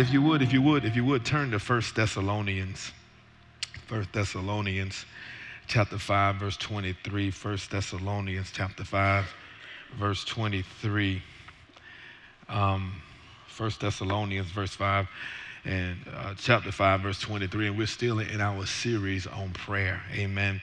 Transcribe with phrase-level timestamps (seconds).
[0.00, 2.92] If you would, if you would, if you would, turn to 1 Thessalonians.
[3.88, 5.04] 1 Thessalonians
[5.66, 7.32] chapter 5, verse 23.
[7.32, 9.26] 1 Thessalonians chapter 5,
[9.98, 11.20] verse 23.
[12.48, 13.02] Um,
[13.56, 15.08] 1 Thessalonians, verse 5,
[15.64, 17.66] and uh, chapter 5, verse 23.
[17.66, 20.00] And we're still in our series on prayer.
[20.14, 20.62] Amen.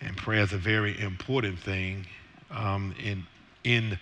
[0.00, 2.06] And prayer is a very important thing
[2.50, 3.26] um, in,
[3.64, 3.98] in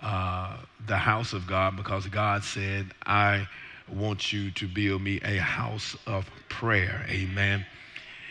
[0.00, 0.56] uh,
[0.86, 3.46] the house of God because God said, I
[3.90, 7.06] want you to build me a house of prayer.
[7.08, 7.66] Amen.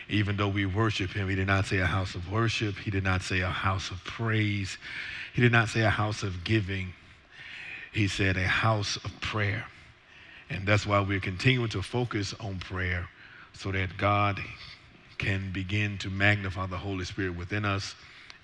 [0.08, 2.76] Even though we worship him, he did not say a house of worship.
[2.76, 4.78] He did not say a house of praise.
[5.34, 6.94] He did not say a house of giving.
[7.92, 9.66] He said a house of prayer.
[10.50, 13.08] And that's why we're continuing to focus on prayer
[13.52, 14.40] so that God
[15.18, 17.94] can begin to magnify the Holy Spirit within us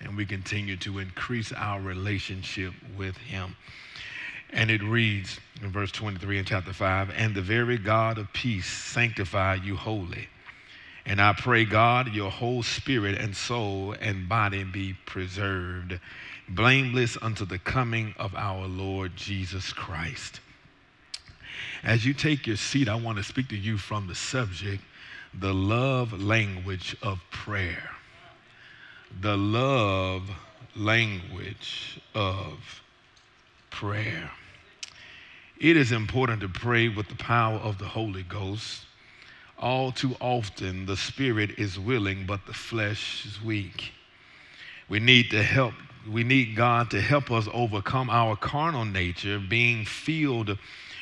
[0.01, 3.55] and we continue to increase our relationship with him.
[4.55, 8.65] And it reads in verse 23 in chapter 5 And the very God of peace
[8.65, 10.29] sanctify you wholly.
[11.05, 15.99] And I pray, God, your whole spirit and soul and body be preserved,
[16.47, 20.39] blameless unto the coming of our Lord Jesus Christ.
[21.83, 24.81] As you take your seat, I want to speak to you from the subject,
[25.37, 27.91] the love language of prayer.
[29.19, 30.29] The love
[30.75, 32.81] language of
[33.69, 34.31] prayer.
[35.59, 38.85] It is important to pray with the power of the Holy Ghost.
[39.57, 43.93] All too often, the spirit is willing, but the flesh is weak.
[44.89, 45.73] We need to help.
[46.11, 49.39] We need God to help us overcome our carnal nature.
[49.39, 50.57] Being filled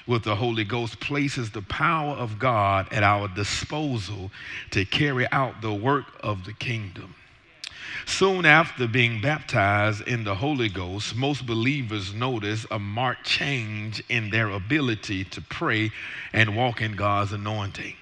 [0.05, 4.29] with the Holy Ghost places the power of God at our disposal
[4.69, 7.15] to carry out the work of the kingdom.
[8.05, 14.29] Soon after being baptized in the Holy Ghost, most believers notice a marked change in
[14.29, 15.91] their ability to pray
[16.33, 17.95] and walk in God's anointing.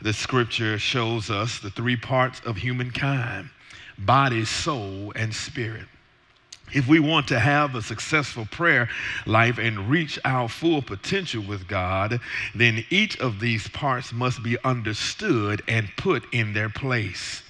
[0.00, 3.50] The scripture shows us the three parts of humankind
[3.98, 5.86] body, soul, and spirit.
[6.74, 8.88] If we want to have a successful prayer
[9.24, 12.20] life and reach our full potential with God,
[12.54, 17.42] then each of these parts must be understood and put in their place.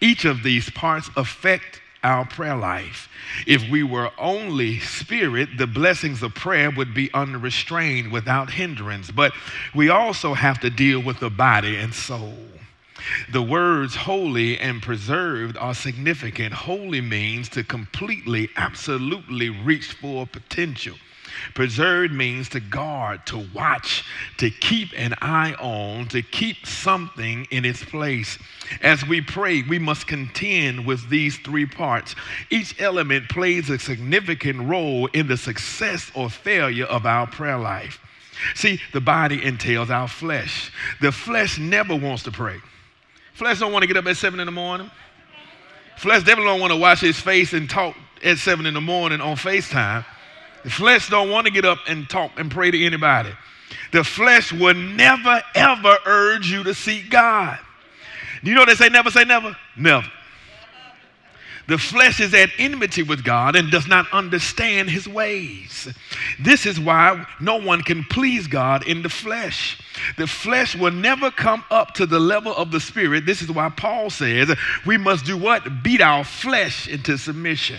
[0.00, 3.08] Each of these parts affect our prayer life.
[3.46, 9.10] If we were only spirit, the blessings of prayer would be unrestrained without hindrance.
[9.10, 9.32] But
[9.74, 12.34] we also have to deal with the body and soul.
[13.30, 16.52] The words holy and preserved are significant.
[16.52, 20.96] Holy means to completely, absolutely reach full potential.
[21.54, 24.04] Preserved means to guard, to watch,
[24.38, 28.38] to keep an eye on, to keep something in its place.
[28.82, 32.14] As we pray, we must contend with these three parts.
[32.50, 38.00] Each element plays a significant role in the success or failure of our prayer life.
[38.54, 40.70] See, the body entails our flesh.
[41.00, 42.58] The flesh never wants to pray.
[43.32, 44.90] Flesh don't want to get up at seven in the morning.
[45.96, 49.20] Flesh definitely don't want to wash his face and talk at seven in the morning
[49.20, 50.04] on FaceTime.
[50.66, 53.30] The flesh don't want to get up and talk and pray to anybody.
[53.92, 57.56] The flesh will never ever urge you to seek God.
[58.42, 59.56] You know they say never say never?
[59.76, 60.10] Never.
[61.68, 65.86] The flesh is at enmity with God and does not understand his ways.
[66.40, 69.80] This is why no one can please God in the flesh.
[70.18, 73.24] The flesh will never come up to the level of the spirit.
[73.24, 74.52] This is why Paul says
[74.84, 75.84] we must do what?
[75.84, 77.78] Beat our flesh into submission.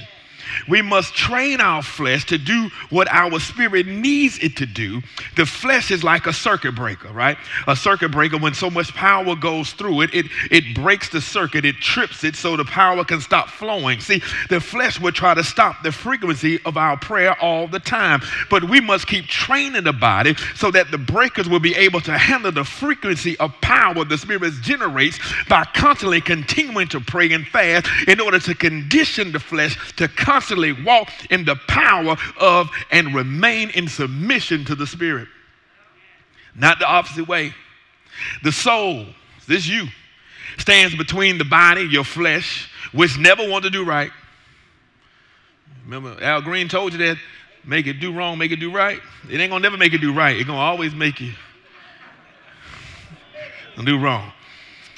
[0.67, 5.01] We must train our flesh to do what our spirit needs it to do.
[5.35, 7.37] The flesh is like a circuit breaker, right?
[7.67, 11.65] A circuit breaker, when so much power goes through it, it, it breaks the circuit,
[11.65, 13.99] it trips it so the power can stop flowing.
[13.99, 18.21] See, the flesh would try to stop the frequency of our prayer all the time,
[18.49, 22.17] but we must keep training the body so that the breakers will be able to
[22.17, 25.19] handle the frequency of power the spirit generates
[25.49, 30.36] by constantly continuing to pray and fast in order to condition the flesh to constantly
[30.37, 35.27] constantly walk in the power of and remain in submission to the Spirit.
[36.53, 37.55] Not the opposite way.
[38.43, 39.07] The soul,
[39.47, 39.87] this you,
[40.59, 44.11] stands between the body, your flesh, which never want to do right.
[45.85, 47.17] Remember, Al Green told you that
[47.65, 48.99] make it do wrong, make it do right.
[49.31, 50.35] It ain't gonna never make it do right.
[50.35, 51.33] It's gonna always make you
[53.83, 54.31] do wrong.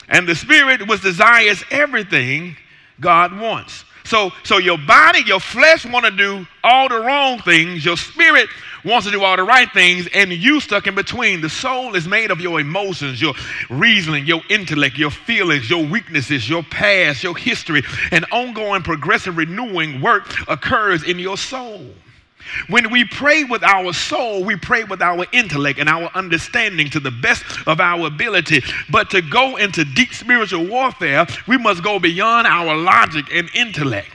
[0.10, 2.58] And the spirit which desires everything
[3.00, 3.86] God wants.
[4.06, 7.86] So, so your body, your flesh want to do all the wrong things.
[7.86, 8.50] Your spirit
[8.84, 11.42] wants to do all the right things, and you stuck in between.
[11.42, 13.34] The soul is made of your emotions, your
[13.70, 20.02] reasoning, your intellect, your feelings, your weaknesses, your past, your history, and ongoing progressive renewing
[20.02, 21.86] work occurs in your soul.
[22.68, 27.00] When we pray with our soul, we pray with our intellect and our understanding to
[27.00, 28.62] the best of our ability.
[28.90, 34.10] But to go into deep spiritual warfare, we must go beyond our logic and intellect.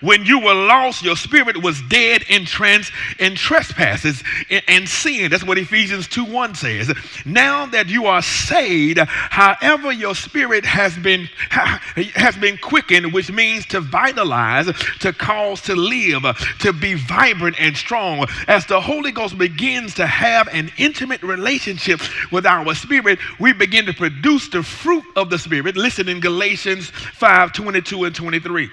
[0.00, 4.22] When you were lost, your spirit was dead in trans in trespasses
[4.68, 5.30] and sin.
[5.30, 6.92] That's what Ephesians 2 1 says.
[7.24, 13.66] Now that you are saved, however, your spirit has been has been quickened, which means
[13.66, 14.66] to vitalize,
[15.00, 16.24] to cause to live,
[16.60, 18.26] to be vibrant and strong.
[18.48, 22.00] As the Holy Ghost begins to have an intimate relationship
[22.30, 25.76] with our spirit, we begin to produce the fruit of the spirit.
[25.76, 28.70] Listen in Galatians 5 22 and 23.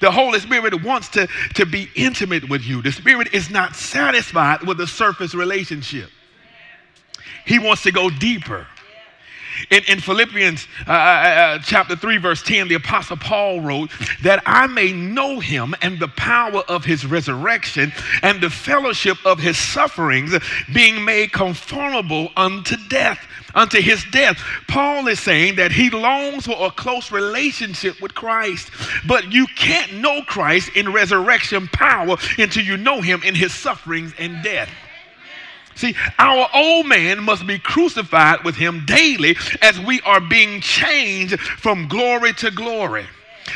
[0.00, 2.82] The Holy Spirit wants to, to be intimate with you.
[2.82, 6.10] The Spirit is not satisfied with a surface relationship,
[7.46, 8.66] He wants to go deeper.
[9.70, 13.90] In, in Philippians uh, uh, uh, chapter 3, verse 10, the Apostle Paul wrote,
[14.22, 17.92] That I may know him and the power of his resurrection
[18.22, 20.34] and the fellowship of his sufferings,
[20.72, 23.24] being made conformable unto death
[23.54, 24.38] unto his death.
[24.68, 28.70] Paul is saying that he longs for a close relationship with Christ,
[29.06, 34.12] but you can't know Christ in resurrection power until you know him in his sufferings
[34.18, 34.70] and death.
[35.76, 41.40] See, our old man must be crucified with him daily as we are being changed
[41.40, 43.06] from glory to glory.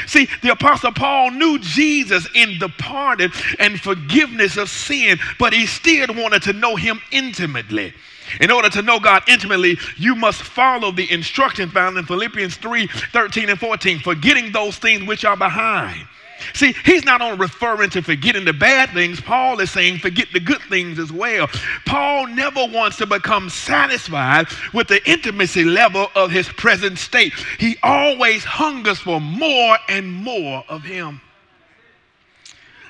[0.07, 5.67] See, the Apostle Paul knew Jesus in the pardon and forgiveness of sin, but he
[5.67, 7.95] still wanted to know him intimately.
[8.41, 12.87] In order to know God intimately, you must follow the instruction found in Philippians 3
[12.87, 16.07] 13 and 14, forgetting those things which are behind.
[16.55, 20.41] See, he's not only referring to forgetting the bad things, Paul is saying forget the
[20.41, 21.49] good things as well.
[21.85, 27.33] Paul never wants to become satisfied with the intimacy level of his present state.
[27.59, 31.21] He always hungers for more and more of him.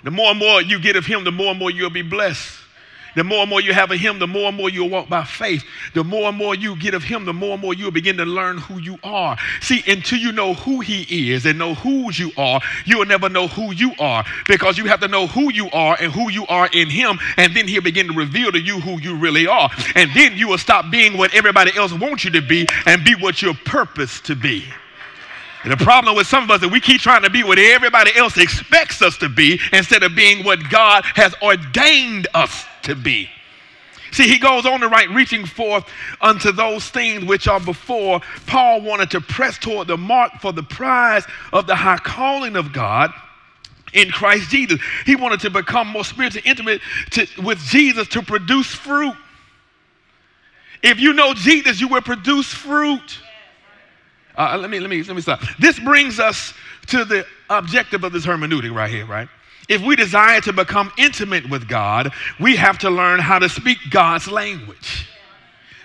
[0.05, 2.56] The more and more you get of him, the more and more you'll be blessed.
[3.16, 5.25] The more and more you have of Him, the more and more you'll walk by
[5.25, 5.64] faith.
[5.94, 8.25] The more and more you get of Him, the more and more you'll begin to
[8.25, 9.37] learn who you are.
[9.60, 13.49] See, until you know who He is and know whose you are, you'll never know
[13.49, 16.69] who you are because you have to know who you are and who you are
[16.72, 19.70] in Him, and then He'll begin to reveal to you who you really are.
[19.94, 23.14] And then you will stop being what everybody else wants you to be and be
[23.14, 24.64] what you're purposed to be.
[25.64, 28.12] And the problem with some of us is we keep trying to be what everybody
[28.16, 33.28] else expects us to be instead of being what God has ordained us to be.
[34.12, 35.84] See, he goes on to write, reaching forth
[36.20, 38.20] unto those things which are before.
[38.46, 42.72] Paul wanted to press toward the mark for the prize of the high calling of
[42.72, 43.12] God
[43.93, 44.81] in Christ Jesus.
[45.05, 49.14] He wanted to become more spiritually intimate to, with Jesus to produce fruit.
[50.82, 53.19] If you know Jesus, you will produce fruit.
[54.38, 55.43] Uh, let me let me let me stop.
[55.58, 56.55] This brings us
[56.87, 59.29] to the objective of this hermeneutic right here, right?
[59.69, 63.79] If we desire to become intimate with God, we have to learn how to speak
[63.90, 65.08] God's language.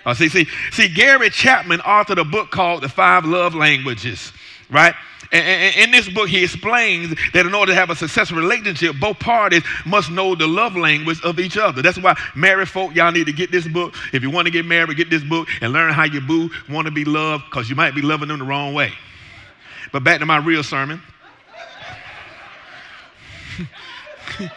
[0.06, 4.32] Uh, see, see, see, Gary Chapman authored a book called The Five Love Languages,
[4.70, 4.94] right?
[5.32, 9.18] And in this book, he explains that in order to have a successful relationship, both
[9.18, 11.82] parties must know the love language of each other.
[11.82, 13.94] That's why married folk, y'all need to get this book.
[14.12, 16.86] If you want to get married, get this book and learn how your boo want
[16.86, 18.92] to be loved because you might be loving them the wrong way.
[19.92, 21.00] But back to my real sermon.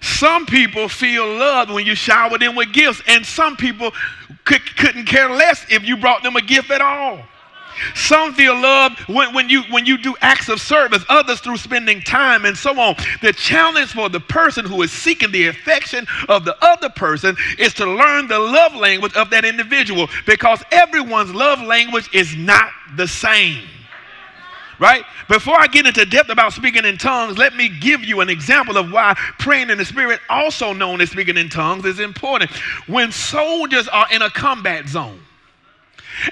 [0.00, 3.92] some people feel loved when you shower them with gifts, and some people
[4.44, 7.24] could, couldn't care less if you brought them a gift at all.
[7.94, 12.00] Some feel loved when, when, you, when you do acts of service, others through spending
[12.00, 12.96] time and so on.
[13.20, 17.74] The challenge for the person who is seeking the affection of the other person is
[17.74, 23.08] to learn the love language of that individual because everyone's love language is not the
[23.08, 23.62] same
[24.82, 25.04] right?
[25.28, 28.76] Before I get into depth about speaking in tongues, let me give you an example
[28.76, 32.50] of why praying in the Spirit, also known as speaking in tongues, is important.
[32.88, 35.20] When soldiers are in a combat zone,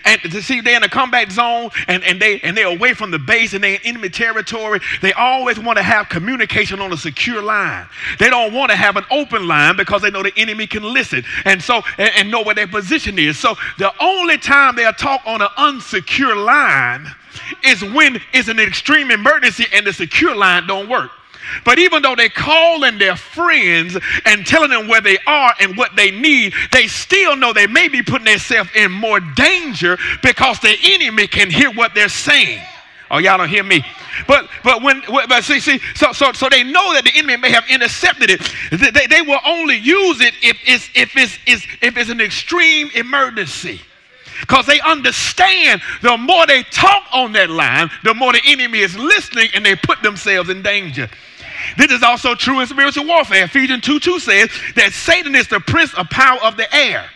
[0.05, 3.11] and to see they're in a combat zone and, and they and they're away from
[3.11, 6.97] the base and they're in enemy territory, they always want to have communication on a
[6.97, 7.87] secure line.
[8.19, 11.25] They don't want to have an open line because they know the enemy can listen
[11.45, 13.39] and so and, and know where their position is.
[13.39, 17.07] So the only time they'll talk on an unsecure line
[17.65, 21.11] is when it's an extreme emergency and the secure line don't work.
[21.65, 25.97] But even though they're calling their friends and telling them where they are and what
[25.97, 30.77] they need, they still know they may be putting themselves in more danger because the
[30.83, 32.63] enemy can hear what they're saying.
[33.11, 33.85] Oh, y'all don't hear me.
[34.29, 37.51] But but when but see see so so so they know that the enemy may
[37.51, 38.41] have intercepted it.
[38.71, 42.91] They, they will only use it if it's if it's, it's if it's an extreme
[42.95, 43.81] emergency.
[44.41, 48.97] Because they understand the more they talk on that line, the more the enemy is
[48.97, 51.11] listening and they put themselves in danger.
[51.77, 53.45] This is also true in spiritual warfare.
[53.45, 57.09] Ephesians 2 2 says that Satan is the prince of power of the air.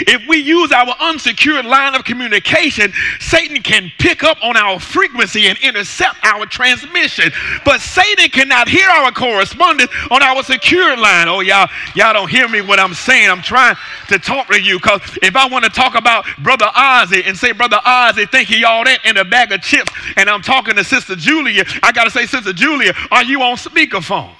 [0.00, 5.48] If we use our unsecured line of communication, Satan can pick up on our frequency
[5.48, 7.32] and intercept our transmission.
[7.64, 11.28] But Satan cannot hear our correspondence on our secured line.
[11.28, 13.30] Oh, y'all, y'all don't hear me what I'm saying.
[13.30, 13.76] I'm trying
[14.08, 17.52] to talk to you because if I want to talk about Brother Ozzy and say,
[17.52, 20.84] Brother Ozzy, think he all that in a bag of chips, and I'm talking to
[20.84, 24.32] Sister Julia, I got to say, Sister Julia, are you on speakerphone?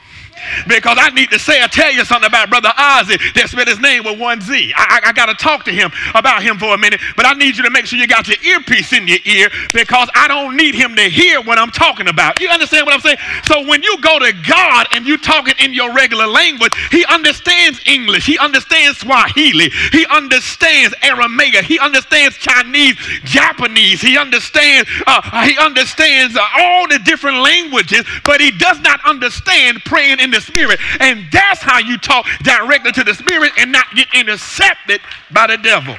[0.66, 3.80] Because I need to say or tell you something about Brother Ozzy that spelled his
[3.80, 4.72] name with one Z.
[4.76, 7.34] I, I, I got to talk to him about him for a minute, but I
[7.34, 10.56] need you to make sure you got your earpiece in your ear because I don't
[10.56, 12.40] need him to hear what I'm talking about.
[12.40, 13.18] You understand what I'm saying?
[13.44, 17.80] So when you go to God and you talking in your regular language, he understands
[17.86, 25.56] English, he understands Swahili, he understands Aramaic, he understands Chinese, Japanese, he understands uh, he
[25.58, 30.40] understands uh, all the different languages, but he does not understand praying in in the
[30.40, 30.78] spirit.
[31.00, 35.56] And that's how you talk directly to the spirit and not get intercepted by the
[35.56, 35.96] devil.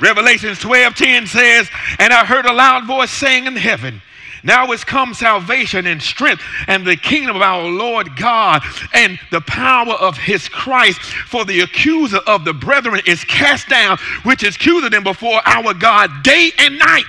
[0.00, 1.68] Revelations 12 10 says,
[1.98, 4.02] And I heard a loud voice saying in heaven,
[4.42, 8.62] now is come salvation and strength and the kingdom of our Lord God
[8.94, 11.00] and the power of his Christ.
[11.00, 15.74] For the accuser of the brethren is cast down, which is accusing them before our
[15.74, 17.06] God day and night.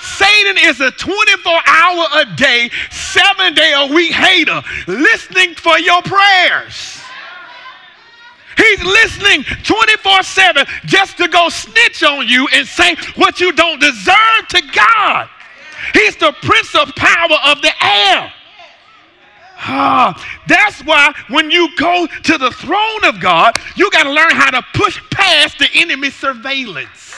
[0.00, 6.02] Satan is a 24 hour a day, seven day a week hater listening for your
[6.02, 7.00] prayers.
[8.56, 13.80] He's listening 24 7 just to go snitch on you and say what you don't
[13.80, 15.28] deserve to God.
[15.94, 18.32] He's the prince of power of the air.
[19.62, 24.30] Ah, that's why when you go to the throne of God, you got to learn
[24.30, 27.14] how to push past the enemy surveillance.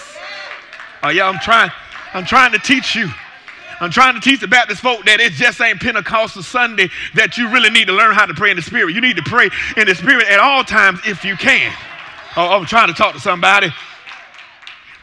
[1.04, 1.70] Oh, yeah, I'm trying.
[2.14, 3.08] I'm trying to teach you.
[3.80, 7.50] I'm trying to teach the Baptist folk that it just ain't Pentecostal Sunday that you
[7.50, 8.94] really need to learn how to pray in the Spirit.
[8.94, 11.72] You need to pray in the Spirit at all times if you can.
[12.36, 13.70] Oh, I'm trying to talk to somebody.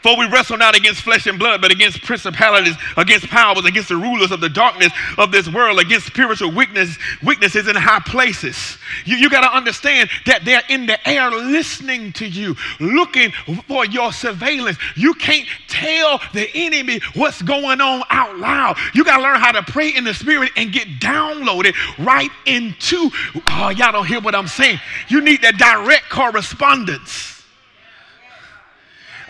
[0.02, 3.96] For we wrestle not against flesh and blood, but against principalities, against powers, against the
[3.96, 8.78] rulers of the darkness of this world, against spiritual weakness, weaknesses in high places.
[9.04, 13.32] You, you got to understand that they're in the air listening to you, looking
[13.68, 14.78] for your surveillance.
[14.96, 18.78] You can't tell the enemy what's going on out loud.
[18.94, 23.10] You got to learn how to pray in the spirit and get downloaded right into.
[23.46, 24.80] Oh, y'all don't hear what I'm saying.
[25.08, 27.39] You need that direct correspondence.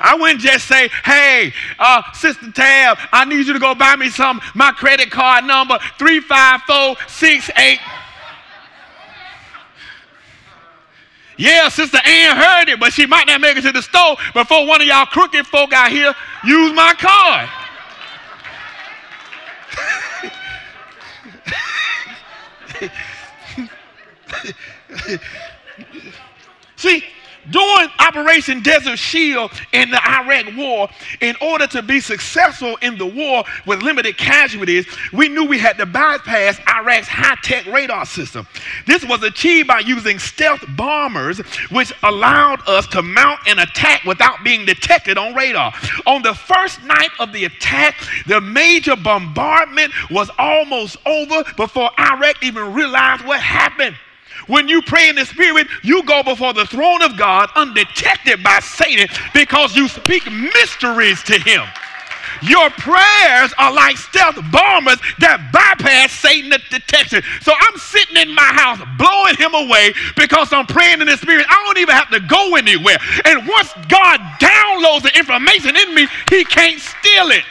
[0.01, 4.09] I wouldn't just say, hey, uh, Sister Tab, I need you to go buy me
[4.09, 4.41] some.
[4.55, 7.79] My credit card number 35468.
[11.37, 14.67] Yeah, Sister Ann heard it, but she might not make it to the store before
[14.67, 16.13] one of y'all crooked folk out here
[16.45, 17.49] use my card.
[26.77, 27.05] See,
[27.51, 30.89] during Operation Desert Shield in the Iraq War,
[31.21, 35.77] in order to be successful in the war with limited casualties, we knew we had
[35.79, 38.47] to bypass Iraq's high tech radar system.
[38.87, 41.39] This was achieved by using stealth bombers,
[41.71, 45.73] which allowed us to mount an attack without being detected on radar.
[46.07, 52.43] On the first night of the attack, the major bombardment was almost over before Iraq
[52.43, 53.97] even realized what happened.
[54.51, 58.59] When you pray in the Spirit, you go before the throne of God undetected by
[58.59, 61.63] Satan because you speak mysteries to him.
[62.43, 67.23] Your prayers are like stealth bombers that bypass Satan detection.
[67.43, 71.47] So I'm sitting in my house blowing him away because I'm praying in the spirit.
[71.49, 72.99] I don't even have to go anywhere.
[73.25, 77.45] And once God downloads the information in me, he can't steal it.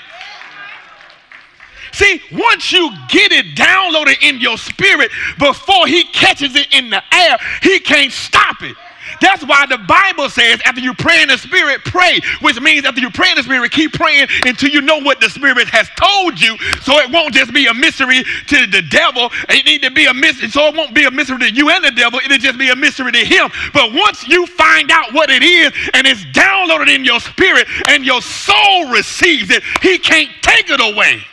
[2.00, 7.04] See, once you get it downloaded in your spirit before he catches it in the
[7.14, 8.74] air, he can't stop it.
[9.20, 13.02] That's why the Bible says after you pray in the Spirit, pray, which means after
[13.02, 16.40] you pray in the Spirit, keep praying until you know what the Spirit has told
[16.40, 16.58] you.
[16.84, 19.30] So it won't just be a mystery to the devil.
[19.50, 20.48] It need to be a mystery.
[20.48, 22.22] So it won't be a mystery to you and the devil.
[22.24, 23.50] It'll just be a mystery to him.
[23.74, 28.06] But once you find out what it is and it's downloaded in your spirit and
[28.06, 31.26] your soul receives it, he can't take it away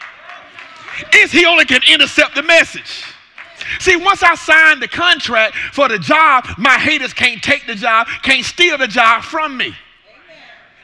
[1.15, 3.05] is he only can intercept the message.
[3.81, 8.07] See, once I sign the contract for the job, my haters can't take the job,
[8.23, 9.75] can't steal the job from me.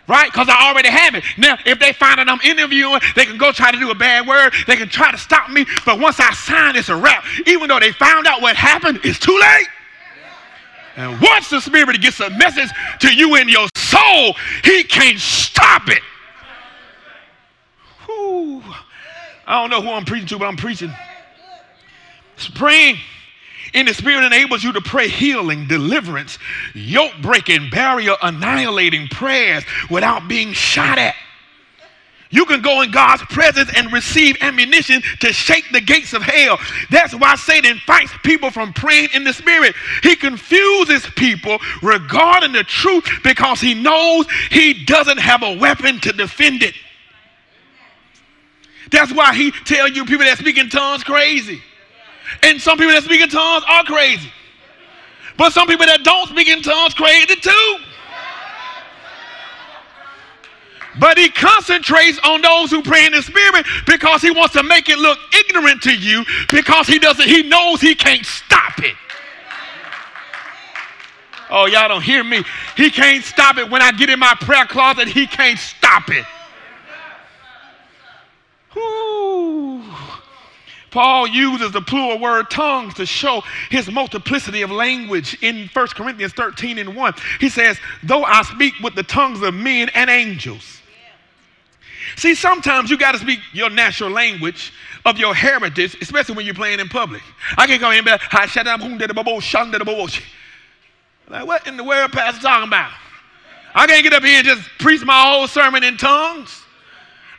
[0.09, 0.31] Right?
[0.33, 1.23] Because I already have it.
[1.38, 4.26] Now, if they find out I'm interviewing, they can go try to do a bad
[4.26, 4.52] word.
[4.66, 5.64] They can try to stop me.
[5.87, 7.25] But once I sign, it's a wrap.
[7.47, 9.69] Even though they found out what happened, it's too late.
[10.97, 12.69] And once the Spirit gets a message
[13.00, 16.02] to you in your soul, He can't stop it.
[18.07, 18.62] Whew.
[19.47, 20.93] I don't know who I'm preaching to, but I'm preaching.
[22.55, 22.97] Praying
[23.75, 26.39] in the Spirit enables you to pray healing, deliverance,
[26.75, 31.15] yoke breaking, barrier annihilating prayers without being shot at.
[32.33, 36.59] You can go in God's presence and receive ammunition to shake the gates of hell.
[36.91, 39.75] That's why Satan fights people from praying in the Spirit.
[40.03, 46.13] He confuses people regarding the truth because he knows he doesn't have a weapon to
[46.13, 46.75] defend it.
[48.93, 51.63] That's why he tell you people that speak in tongues crazy.
[52.43, 54.31] And some people that speak in tongues are crazy.
[55.37, 57.77] But some people that don't speak in tongues crazy too.
[61.01, 64.91] But he concentrates on those who pray in the spirit because he wants to make
[64.91, 68.95] it look ignorant to you because he doesn't he knows he can't stop it.
[71.51, 72.43] Oh, y'all don't hear me.
[72.77, 73.71] He can't stop it.
[73.71, 76.25] When I get in my prayer closet, he can't stop it.
[78.73, 79.85] Whew.
[80.93, 86.33] Paul uses the plural word tongues to show his multiplicity of language in 1 Corinthians
[86.35, 87.15] 13 and 1.
[87.41, 90.81] He says, Though I speak with the tongues of men and angels.
[92.17, 94.73] See, sometimes you got to speak your natural language
[95.05, 97.23] of your heritage, especially when you're playing in public.
[97.57, 98.21] I can't come in and be like,
[101.31, 102.93] like, what in the world Pastor talking about?
[103.75, 106.62] I can't get up here and just preach my whole sermon in tongues.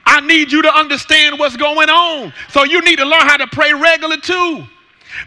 [0.06, 2.34] I need you to understand what's going on.
[2.50, 4.66] So you need to learn how to pray regular too.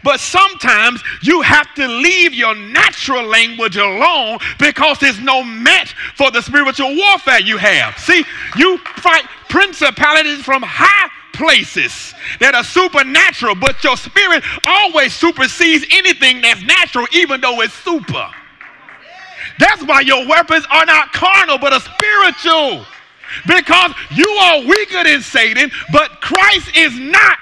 [0.03, 6.29] But sometimes you have to leave your natural language alone because there's no match for
[6.31, 7.97] the spiritual warfare you have.
[7.97, 8.23] See,
[8.57, 16.41] you fight principalities from high places that are supernatural, but your spirit always supersedes anything
[16.41, 18.29] that's natural, even though it's super.
[19.59, 22.85] That's why your weapons are not carnal, but are spiritual.
[23.45, 27.37] Because you are weaker than Satan, but Christ is not.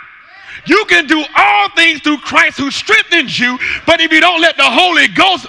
[0.65, 4.57] You can do all things through Christ who strengthens you, but if you don't let
[4.57, 5.47] the Holy Ghost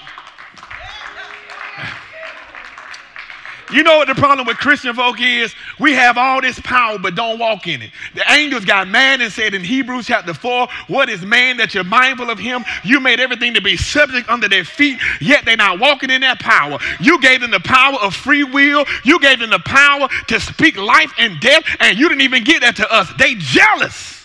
[3.73, 5.55] You know what the problem with Christian folk is?
[5.81, 7.91] We have all this power, but don't walk in it.
[8.15, 11.85] The angels got mad and said in Hebrews chapter 4, What is man that you're
[11.85, 12.65] mindful of him?
[12.85, 16.39] You made everything to be subject under their feet, yet they're not walking in that
[16.39, 16.79] power.
[17.01, 20.77] You gave them the power of free will, you gave them the power to speak
[20.77, 23.13] life and death, and you didn't even get that to us.
[23.19, 24.16] They jealous.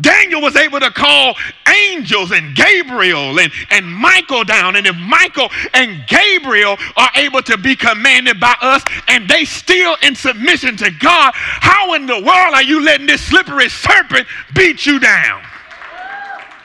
[0.00, 1.34] Daniel was able to call
[1.66, 4.76] angels and Gabriel and, and Michael down.
[4.76, 9.96] And if Michael and Gabriel are able to be commanded by us and they still
[10.02, 14.84] in submission to God, how in the world are you letting this slippery serpent beat
[14.84, 15.42] you down?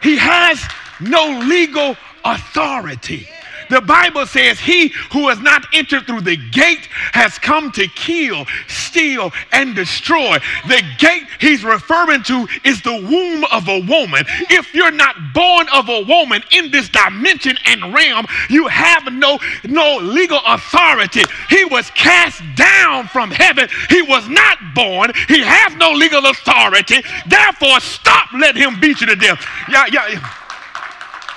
[0.01, 0.61] He has
[0.99, 3.27] no legal authority.
[3.71, 8.45] The Bible says, He who has not entered through the gate has come to kill,
[8.67, 10.39] steal, and destroy.
[10.67, 14.25] The gate he's referring to is the womb of a woman.
[14.49, 19.39] If you're not born of a woman in this dimension and realm, you have no,
[19.63, 21.23] no legal authority.
[21.49, 23.69] He was cast down from heaven.
[23.89, 25.13] He was not born.
[25.29, 27.01] He has no legal authority.
[27.25, 29.45] Therefore, stop letting him beat you to death.
[29.69, 30.37] Yeah, yeah.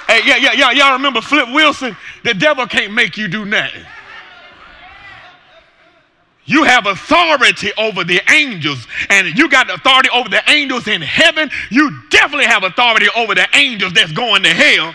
[0.06, 0.70] Hey, yeah, yeah, yeah.
[0.72, 1.96] Y'all remember Flip Wilson?
[2.24, 3.84] The devil can't make you do nothing.
[6.46, 11.50] You have authority over the angels, and you got authority over the angels in heaven.
[11.70, 14.94] You definitely have authority over the angels that's going to hell.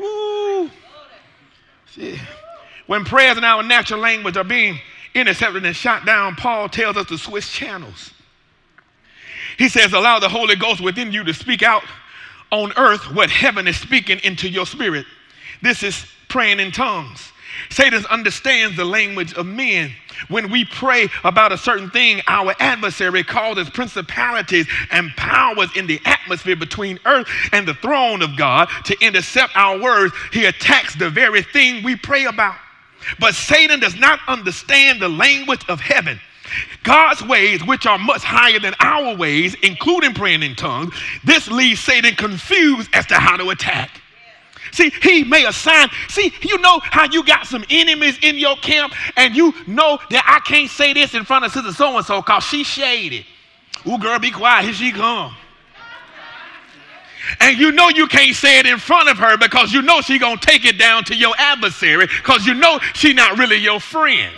[0.00, 0.70] Ooh.
[1.86, 2.18] See,
[2.86, 4.78] when prayers in our natural language are being
[5.14, 8.12] intercepted and shot down, Paul tells us to switch channels.
[9.56, 11.84] He says, Allow the Holy Ghost within you to speak out
[12.54, 15.04] on earth what heaven is speaking into your spirit.
[15.60, 17.32] This is praying in tongues.
[17.70, 19.92] Satan understands the language of men.
[20.28, 26.00] When we pray about a certain thing, our adversary causes principalities and powers in the
[26.04, 30.14] atmosphere between earth and the throne of God to intercept our words.
[30.32, 32.56] He attacks the very thing we pray about.
[33.18, 36.20] But Satan does not understand the language of heaven.
[36.82, 41.80] God's ways, which are much higher than our ways, including praying in tongues, this leaves
[41.80, 44.00] Satan confused as to how to attack.
[44.72, 45.88] See, he may assign.
[46.08, 50.24] See, you know how you got some enemies in your camp, and you know that
[50.26, 53.24] I can't say this in front of sister so and so because she's shady.
[53.86, 54.64] Ooh, girl, be quiet.
[54.64, 55.34] Here she come.
[57.40, 60.20] And you know you can't say it in front of her because you know she's
[60.20, 63.80] going to take it down to your adversary because you know she's not really your
[63.80, 64.34] friend.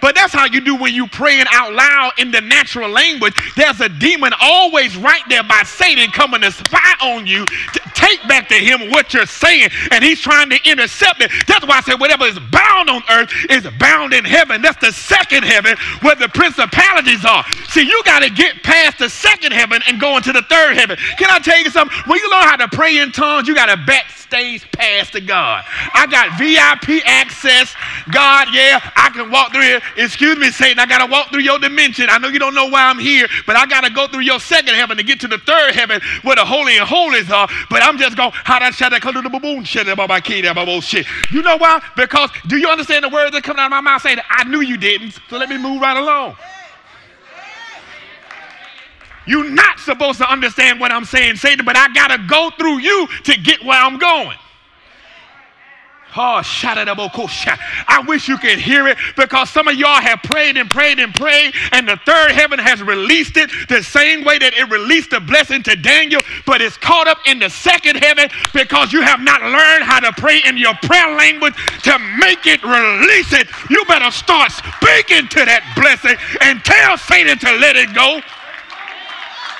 [0.00, 3.34] But that's how you do when you praying out loud in the natural language.
[3.56, 8.26] There's a demon always right there by Satan coming to spy on you, t- take
[8.28, 11.30] back to him what you're saying, and he's trying to intercept it.
[11.46, 14.62] That's why I said whatever is bound on earth is bound in heaven.
[14.62, 17.44] That's the second heaven where the principalities are.
[17.68, 20.96] See, you got to get past the second heaven and go into the third heaven.
[21.18, 21.96] Can I tell you something?
[22.06, 25.64] When you learn how to pray in tongues, you got to backstage pass to God.
[25.94, 27.74] I got VIP access.
[28.10, 29.80] God, yeah, I can walk through here.
[29.96, 32.06] Excuse me, Satan, I got to walk through your dimension.
[32.08, 34.40] I know you don't know why I'm here, but I got to go through your
[34.40, 37.48] second heaven to get to the third heaven where the holy and holies are.
[37.70, 39.86] But I'm just going, how that come to the baboon, shut
[41.30, 41.82] You know why?
[41.96, 44.60] Because do you understand the words that come out of my mouth saying, I knew
[44.60, 46.36] you didn't, so let me move right along.
[49.26, 52.78] You're not supposed to understand what I'm saying, Satan, but I got to go through
[52.78, 54.36] you to get where I'm going.
[56.16, 60.22] Oh, shout it up, I wish you could hear it because some of y'all have
[60.22, 64.38] prayed and prayed and prayed, and the third heaven has released it the same way
[64.38, 68.28] that it released the blessing to Daniel, but it's caught up in the second heaven
[68.52, 72.62] because you have not learned how to pray in your prayer language to make it
[72.62, 73.48] release it.
[73.70, 78.20] You better start speaking to that blessing and tell Satan to let it go.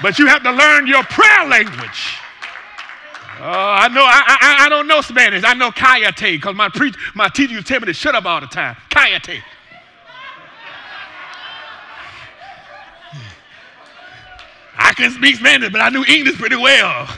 [0.03, 2.22] But you have to learn your prayer language.
[3.45, 4.05] Oh, I know.
[4.05, 5.43] I, I, I don't know Spanish.
[5.43, 8.25] I know Kayate because my preach, my teacher used to tell me to shut up
[8.25, 8.77] all the time.
[8.89, 9.43] Kayate.
[14.79, 17.07] I can speak Spanish, but I knew English pretty well.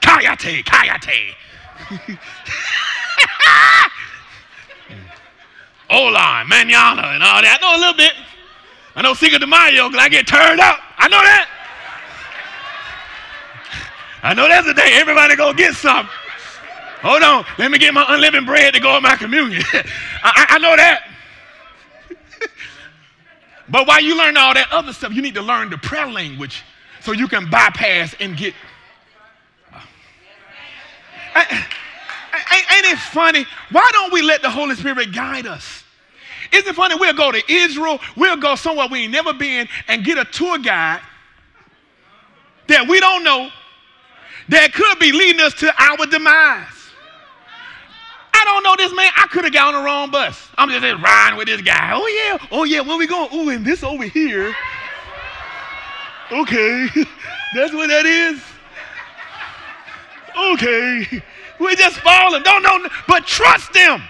[0.00, 1.34] Kayate, Kayate.
[5.90, 7.58] Hola, manana, and all that.
[7.60, 8.12] I know a little bit.
[8.94, 10.78] I know Cinco de Mayo because I get turned up.
[10.96, 11.48] I know that.
[14.22, 16.08] I know that's the day everybody gonna get something.
[17.02, 19.62] Hold on, let me get my unleavened bread to go in my communion.
[20.22, 21.08] I, I, know that.
[23.68, 26.62] but while you learn all that other stuff, you need to learn the prayer language
[27.00, 28.54] so you can bypass and get.
[29.74, 29.80] Uh,
[31.34, 33.44] uh, uh, ain't it funny?
[33.72, 35.82] Why don't we let the Holy Spirit guide us?
[36.52, 36.94] Isn't it funny?
[36.94, 40.58] We'll go to Israel, we'll go somewhere we ain't never been and get a tour
[40.58, 41.00] guide
[42.68, 43.50] that we don't know
[44.52, 46.82] that could be leading us to our demise.
[48.34, 49.10] I don't know this man.
[49.16, 50.48] I could have got on the wrong bus.
[50.58, 51.92] I'm just riding with this guy.
[51.94, 52.46] Oh, yeah.
[52.50, 52.80] Oh, yeah.
[52.80, 53.28] Where we going?
[53.34, 54.54] Ooh, and this over here.
[56.30, 56.86] Okay.
[57.54, 58.42] That's what that is.
[60.36, 61.22] Okay.
[61.58, 62.42] We're just following.
[62.42, 64.02] Don't know, but trust them.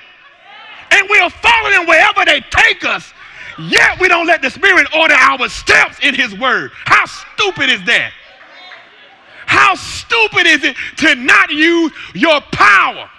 [0.91, 3.13] And we'll follow them wherever they take us.
[3.59, 6.71] Yet we don't let the Spirit order our steps in His Word.
[6.85, 8.13] How stupid is that?
[9.53, 13.11] How stupid is it to not use your power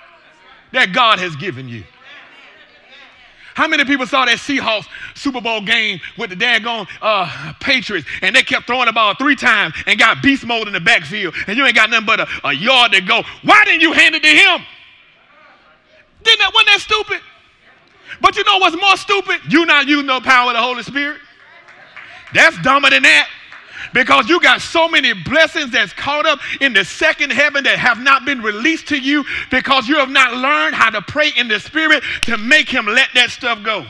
[0.71, 1.83] that God has given you?
[3.53, 8.35] How many people saw that Seahawks Super Bowl game with the daggone uh, Patriots and
[8.35, 11.55] they kept throwing the ball three times and got beast mode in the backfield and
[11.55, 13.21] you ain't got nothing but a, a yard to go?
[13.43, 14.65] Why didn't you hand it to him?
[16.23, 17.21] Didn't that, wasn't that stupid?
[18.21, 19.39] But you know what's more stupid?
[19.51, 21.19] You not using no power of the Holy Spirit.
[22.33, 23.29] That's dumber than that
[23.93, 27.99] because you got so many blessings that's caught up in the second heaven that have
[27.99, 31.59] not been released to you because you have not learned how to pray in the
[31.59, 33.85] spirit to make him let that stuff go.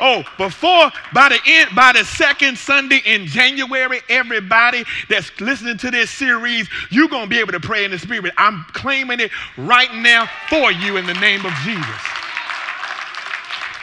[0.00, 5.90] Oh, before by the end, by the second Sunday in January, everybody that's listening to
[5.90, 8.32] this series, you're gonna be able to pray in the spirit.
[8.38, 12.00] I'm claiming it right now for you in the name of Jesus.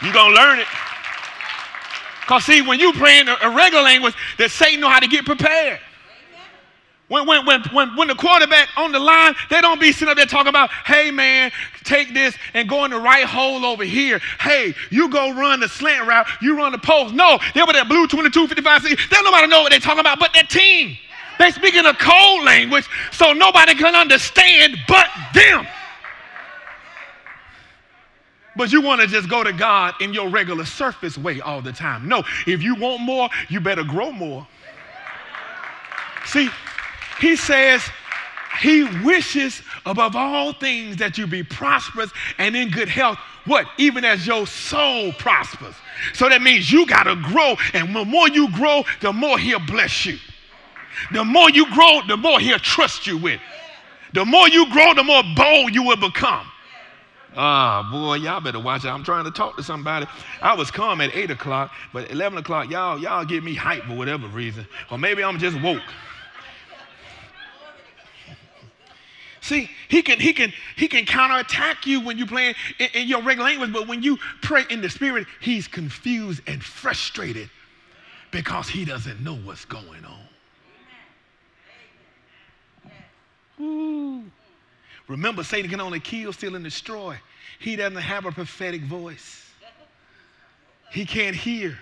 [0.02, 0.66] You're gonna learn it.
[2.28, 5.24] Because see, when you pray in a regular language, that Satan know how to get
[5.24, 5.80] prepared.
[7.08, 10.18] When, when, when, when, when the quarterback on the line, they don't be sitting up
[10.18, 11.50] there talking about, hey man,
[11.84, 14.20] take this and go in the right hole over here.
[14.40, 17.14] Hey, you go run the slant route, you run the post.
[17.14, 20.18] No, they were that blue 22, 55 They don't nobody know what they're talking about
[20.18, 20.98] but their team.
[21.38, 25.66] They speak in a code language so nobody can understand but them.
[28.58, 31.72] But you want to just go to God in your regular surface way all the
[31.72, 32.08] time.
[32.08, 34.48] No, if you want more, you better grow more.
[36.26, 36.50] See,
[37.20, 37.82] he says,
[38.60, 43.18] he wishes above all things that you be prosperous and in good health.
[43.44, 43.66] What?
[43.78, 45.76] Even as your soul prospers.
[46.12, 47.54] So that means you got to grow.
[47.74, 50.18] And the more you grow, the more he'll bless you.
[51.12, 53.40] The more you grow, the more he'll trust you with.
[54.14, 56.44] The more you grow, the more bold you will become.
[57.36, 58.94] Ah, oh, boy, y'all better watch out.
[58.94, 60.06] I'm trying to talk to somebody.
[60.40, 63.94] I was calm at 8 o'clock, but 11 o'clock, y'all, y'all get me hype for
[63.94, 64.66] whatever reason.
[64.90, 65.82] Or maybe I'm just woke.
[69.40, 73.22] See, he can he can he can counterattack you when you play in, in your
[73.22, 77.48] regular language, but when you pray in the spirit, he's confused and frustrated
[78.30, 80.28] because he doesn't know what's going on.
[83.60, 84.24] Ooh.
[85.08, 87.18] Remember, Satan can only kill, steal, and destroy.
[87.58, 89.44] He doesn't have a prophetic voice.
[90.92, 91.78] He can't hear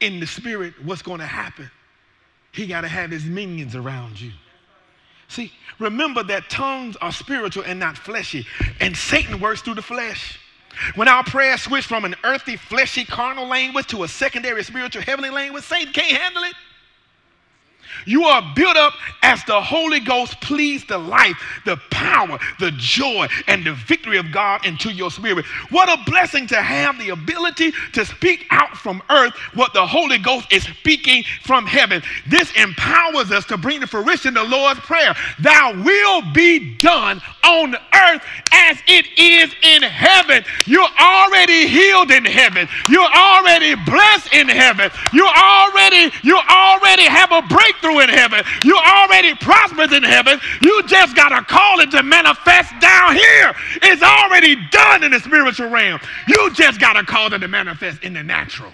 [0.00, 1.70] in the spirit what's going to happen.
[2.52, 4.30] He got to have his minions around you.
[5.28, 8.46] See, remember that tongues are spiritual and not fleshy,
[8.80, 10.38] and Satan works through the flesh.
[10.96, 15.30] When our prayers switch from an earthly, fleshy, carnal language to a secondary spiritual, heavenly
[15.30, 16.54] language, Satan can't handle it.
[18.06, 23.28] You are built up as the Holy Ghost pleads the life, the power, the joy,
[23.46, 25.44] and the victory of God into your spirit.
[25.70, 30.18] What a blessing to have the ability to speak out from earth what the Holy
[30.18, 32.02] Ghost is speaking from heaven.
[32.26, 37.74] This empowers us to bring to fruition the Lord's Prayer Thy will be done on
[37.74, 40.44] earth as it is in heaven.
[40.66, 42.68] You're already healed in heaven.
[42.88, 44.90] You're already blessed in heaven.
[45.12, 48.42] You already, you already have a breakthrough in heaven.
[48.64, 50.40] You already prospered in heaven.
[50.62, 53.54] You just got to call it to manifest down here.
[53.82, 56.00] It's already done in the spiritual realm.
[56.28, 58.72] You just got to call it to manifest in the natural.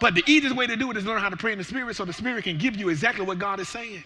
[0.00, 1.94] But the easiest way to do it is learn how to pray in the spirit
[1.94, 4.02] so the spirit can give you exactly what God is saying.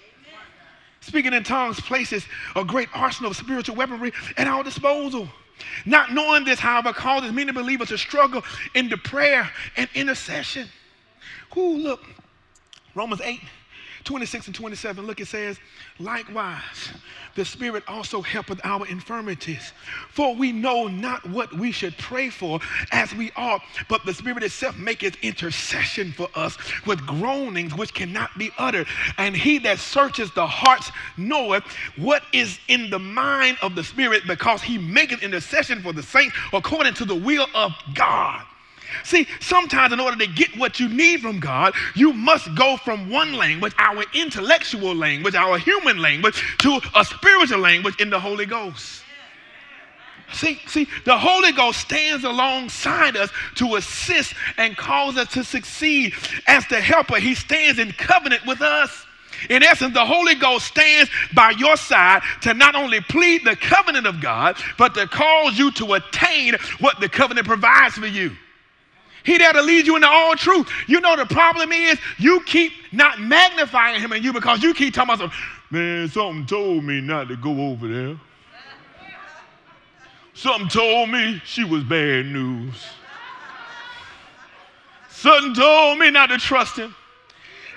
[1.00, 2.26] Speaking in tongues places
[2.56, 5.28] a great arsenal of spiritual weaponry at our disposal.
[5.86, 8.42] Not knowing this, however, causes many believers to struggle
[8.74, 10.68] in the prayer and intercession.
[11.56, 12.04] Ooh, look,
[12.94, 13.40] Romans 8
[14.04, 15.58] 26 and 27, look, it says,
[15.98, 16.92] Likewise,
[17.34, 19.72] the Spirit also helpeth our infirmities.
[20.10, 22.60] For we know not what we should pray for
[22.92, 28.36] as we ought, but the Spirit itself maketh intercession for us with groanings which cannot
[28.38, 28.86] be uttered.
[29.18, 31.64] And he that searches the hearts knoweth
[31.96, 36.36] what is in the mind of the Spirit, because he maketh intercession for the saints
[36.52, 38.44] according to the will of God.
[39.02, 43.10] See, sometimes in order to get what you need from God, you must go from
[43.10, 48.46] one language, our intellectual language, our human language, to a spiritual language in the Holy
[48.46, 49.02] Ghost.
[50.32, 56.14] See, see, the Holy Ghost stands alongside us to assist and cause us to succeed.
[56.46, 59.06] As the helper, he stands in covenant with us.
[59.50, 64.06] In essence, the Holy Ghost stands by your side to not only plead the covenant
[64.06, 68.32] of God, but to cause you to attain what the covenant provides for you.
[69.24, 70.68] He there to lead you into all truth.
[70.86, 74.94] You know the problem is you keep not magnifying him in you because you keep
[74.94, 75.32] talking about,
[75.70, 78.16] man, something told me not to go over there.
[80.34, 82.74] Something told me she was bad news.
[85.08, 86.94] Something told me not to trust him.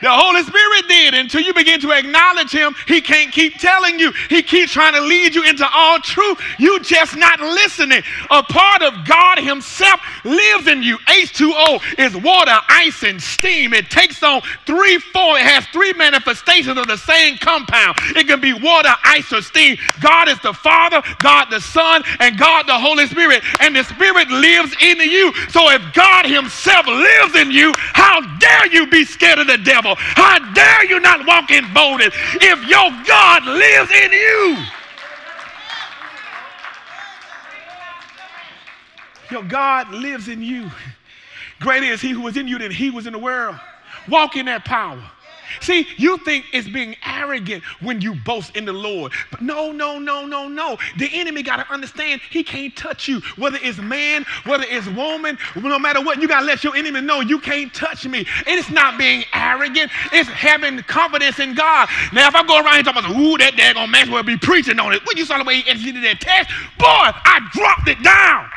[0.01, 1.13] The Holy Spirit did.
[1.13, 4.11] Until you begin to acknowledge Him, He can't keep telling you.
[4.29, 6.39] He keeps trying to lead you into all truth.
[6.59, 8.03] You just not listening.
[8.29, 10.97] A part of God Himself lives in you.
[11.07, 13.73] H2O is water, ice, and steam.
[13.73, 15.37] It takes on three, four.
[15.37, 17.97] It has three manifestations of the same compound.
[18.15, 19.77] It can be water, ice, or steam.
[20.01, 23.43] God is the Father, God the Son, and God the Holy Spirit.
[23.59, 25.33] And the Spirit lives in you.
[25.49, 29.86] So if God Himself lives in you, how dare you be scared of the devil?
[29.87, 30.03] Devil.
[30.15, 34.57] How dare you not walk in boldness if your God lives in you?
[39.29, 40.71] Your God lives in you.
[41.59, 43.59] Greater is he who was in you than he was in the world.
[44.07, 45.03] Walk in that power.
[45.61, 49.11] See, you think it's being arrogant when you boast in the Lord.
[49.31, 50.77] But no, no, no, no, no.
[50.97, 53.21] The enemy got to understand he can't touch you.
[53.37, 57.01] Whether it's man, whether it's woman, no matter what, you got to let your enemy
[57.01, 58.25] know you can't touch me.
[58.45, 61.89] It's not being arrogant, it's having confidence in God.
[62.13, 64.79] Now, if I go around here talking about, ooh, that daggone man will be preaching
[64.79, 65.01] on it.
[65.05, 68.49] When you saw the way he executed that test, boy, I dropped it down.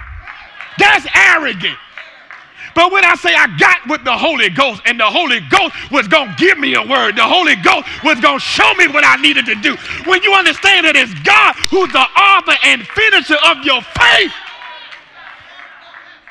[0.79, 1.77] That's arrogant.
[2.75, 6.09] But when I say I got with the Holy Ghost and the Holy Ghost was
[6.09, 9.05] going to give me a word, the Holy Ghost was going to show me what
[9.05, 9.77] I needed to do.
[10.07, 14.33] When you understand that it's God who's the author and finisher of your faith.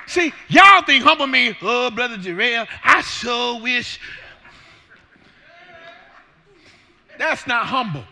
[0.08, 4.00] See, y'all think humble means, oh, Brother Jarrell, I sure wish.
[7.20, 8.04] That's not humble.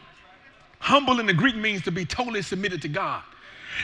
[0.79, 3.23] Humble in the Greek means to be totally submitted to God.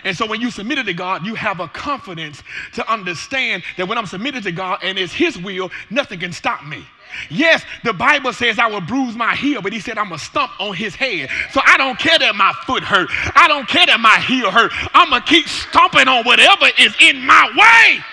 [0.03, 3.97] And so when you submitted to God, you have a confidence to understand that when
[3.97, 6.85] I'm submitted to God and it's His will, nothing can stop me.
[7.29, 10.51] Yes, the Bible says I will bruise my heel, but he said I'm to stomp
[10.59, 11.29] on his head.
[11.51, 13.09] So I don't care that my foot hurt.
[13.35, 14.71] I don't care that my heel hurt.
[14.93, 18.03] I'm going to keep stomping on whatever is in my way.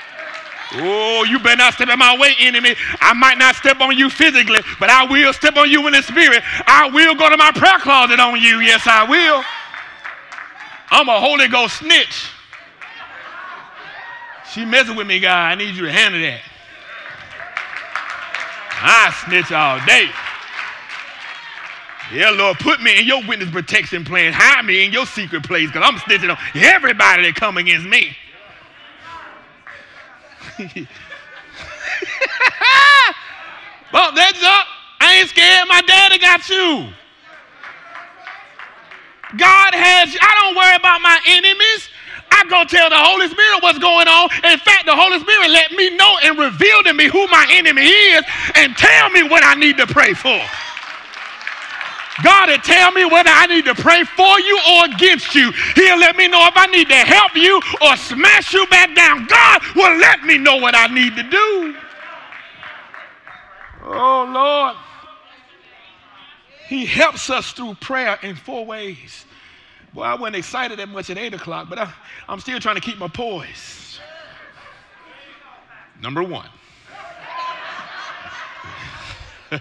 [0.72, 2.76] Oh, you better not step in my way, enemy.
[3.00, 6.02] I might not step on you physically, but I will step on you in the
[6.02, 6.42] spirit.
[6.66, 8.60] I will go to my prayer closet on you.
[8.60, 9.42] Yes, I will.
[10.90, 12.30] I'm a Holy Ghost snitch.
[14.52, 15.52] She messing with me, God.
[15.52, 16.40] I need you to handle that.
[18.82, 20.08] I snitch all day.
[22.12, 24.32] Yeah, Lord, put me in your witness protection plan.
[24.32, 28.16] Hide me in your secret place because I'm snitching on everybody that come against me.
[33.92, 34.66] Well, that's up.
[35.00, 35.68] I ain't scared.
[35.68, 36.92] My daddy got you.
[39.36, 40.16] God has.
[40.20, 41.88] I don't worry about my enemies.
[42.30, 44.30] I go tell the Holy Spirit what's going on.
[44.44, 47.86] In fact, the Holy Spirit let me know and reveal to me who my enemy
[47.86, 50.40] is and tell me what I need to pray for.
[52.22, 55.52] God will tell me whether I need to pray for you or against you.
[55.74, 59.26] He'll let me know if I need to help you or smash you back down.
[59.26, 61.74] God will let me know what I need to do.
[63.84, 64.76] Oh, Lord.
[66.70, 69.24] He helps us through prayer in four ways.
[69.92, 71.92] Boy, I wasn't excited that much at 8 o'clock, but I,
[72.28, 73.98] I'm still trying to keep my poise.
[76.00, 76.48] Number one,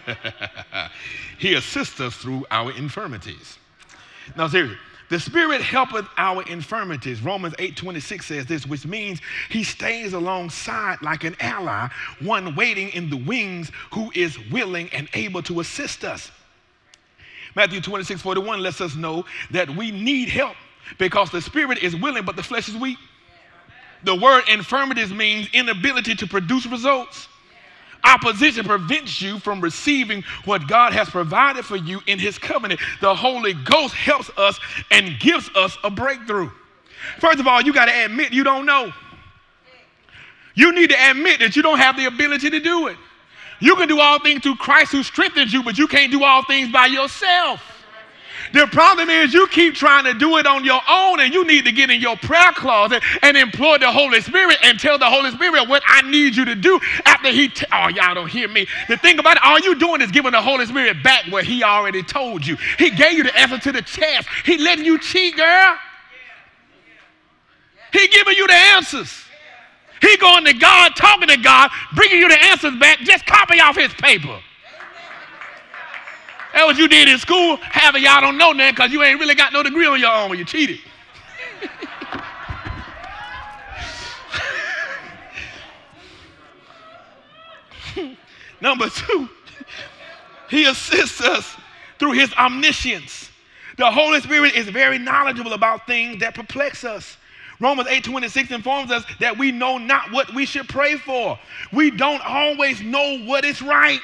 [1.39, 3.57] he assists us through our infirmities.
[4.37, 4.77] Now, seriously,
[5.09, 7.23] the Spirit helpeth our infirmities.
[7.23, 9.19] Romans 8 26 says this, which means
[9.49, 11.87] he stays alongside like an ally,
[12.21, 16.29] one waiting in the wings who is willing and able to assist us.
[17.55, 20.55] Matthew 26 41 lets us know that we need help
[20.97, 22.97] because the Spirit is willing, but the flesh is weak.
[24.03, 27.27] The word infirmities means inability to produce results.
[28.03, 32.79] Opposition prevents you from receiving what God has provided for you in His covenant.
[33.01, 34.57] The Holy Ghost helps us
[34.89, 36.49] and gives us a breakthrough.
[37.19, 38.93] First of all, you got to admit you don't know.
[40.55, 42.97] You need to admit that you don't have the ability to do it.
[43.59, 46.43] You can do all things through Christ who strengthens you, but you can't do all
[46.43, 47.61] things by yourself.
[48.53, 51.65] The problem is you keep trying to do it on your own, and you need
[51.65, 55.29] to get in your prayer closet and employ the Holy Spirit and tell the Holy
[55.31, 57.49] Spirit what I need you to do after He.
[57.49, 58.65] T- oh, y'all don't hear me.
[58.87, 61.63] The thing about it, all you doing is giving the Holy Spirit back what He
[61.63, 62.57] already told you.
[62.77, 64.27] He gave you the answer to the test.
[64.45, 65.77] He letting you cheat, girl.
[67.91, 69.25] He giving you the answers.
[70.01, 72.99] He going to God, talking to God, bringing you the answers back.
[72.99, 74.39] Just copy off His paper.
[76.53, 77.57] That's what you did in school.
[77.57, 80.11] Half of y'all don't know that because you ain't really got no degree on your
[80.11, 80.79] own you cheated.
[88.61, 89.29] Number two,
[90.49, 91.55] he assists us
[91.99, 93.29] through his omniscience.
[93.77, 97.15] The Holy Spirit is very knowledgeable about things that perplex us.
[97.59, 101.37] Romans 8 26 informs us that we know not what we should pray for.
[101.73, 103.99] We don't always know what is right.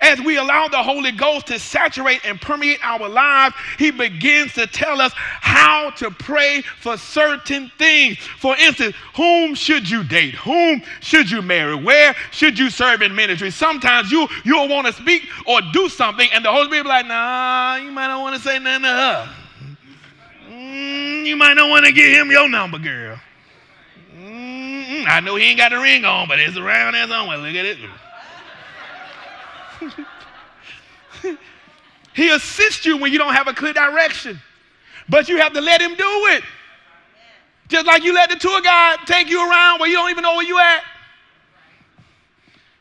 [0.00, 4.66] As we allow the Holy Ghost to saturate and permeate our lives, He begins to
[4.66, 8.18] tell us how to pray for certain things.
[8.38, 10.34] For instance, whom should you date?
[10.34, 11.74] Whom should you marry?
[11.74, 13.50] Where should you serve in ministry?
[13.50, 16.88] Sometimes you, you'll want to speak or do something, and the Holy Spirit will be
[16.88, 19.45] like, nah, you might not want to say nothing to her.
[20.76, 23.18] Mm, you might not want to give him your number, girl.
[24.14, 27.38] Mm, I know he ain't got the ring on, but it's around there somewhere.
[27.38, 27.78] Look at it.
[32.14, 34.38] he assists you when you don't have a clear direction,
[35.08, 36.44] but you have to let him do it.
[37.68, 40.34] Just like you let the tour guide take you around where you don't even know
[40.36, 40.82] where you at.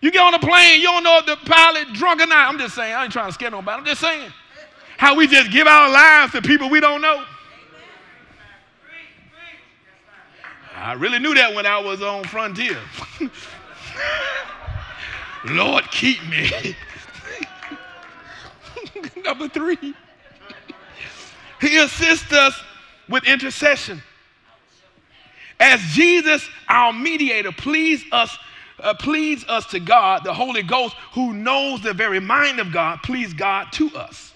[0.02, 2.50] You get on a plane, you don't know if the pilot drunk or not.
[2.50, 3.80] I'm just saying, I ain't trying to scare nobody.
[3.80, 4.32] I'm just saying
[4.98, 7.24] how we just give our lives to people we don't know.
[10.76, 12.78] I really knew that when I was on Frontier.
[15.46, 16.76] Lord, keep me.
[19.24, 19.96] Number three,
[21.62, 22.60] he assists us
[23.08, 24.02] with intercession.
[25.60, 28.38] As Jesus, our mediator, pleads us,
[28.80, 33.00] uh, pleads us to God, the Holy Ghost, who knows the very mind of God,
[33.04, 34.34] pleads God to us.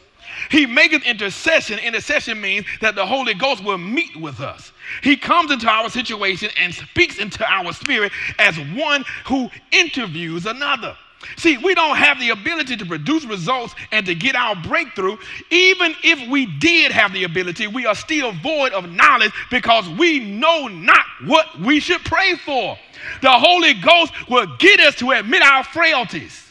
[0.49, 1.79] He maketh intercession.
[1.79, 4.71] Intercession means that the Holy Ghost will meet with us.
[5.03, 10.95] He comes into our situation and speaks into our spirit as one who interviews another.
[11.37, 15.17] See, we don't have the ability to produce results and to get our breakthrough.
[15.49, 20.19] Even if we did have the ability, we are still void of knowledge because we
[20.19, 22.77] know not what we should pray for.
[23.21, 26.48] The Holy Ghost will get us to admit our frailties.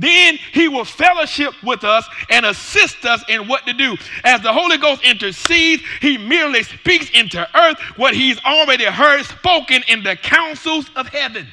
[0.00, 3.96] Then he will fellowship with us and assist us in what to do.
[4.24, 9.82] As the Holy Ghost intercedes, he merely speaks into earth what he's already heard spoken
[9.88, 11.46] in the councils of heaven.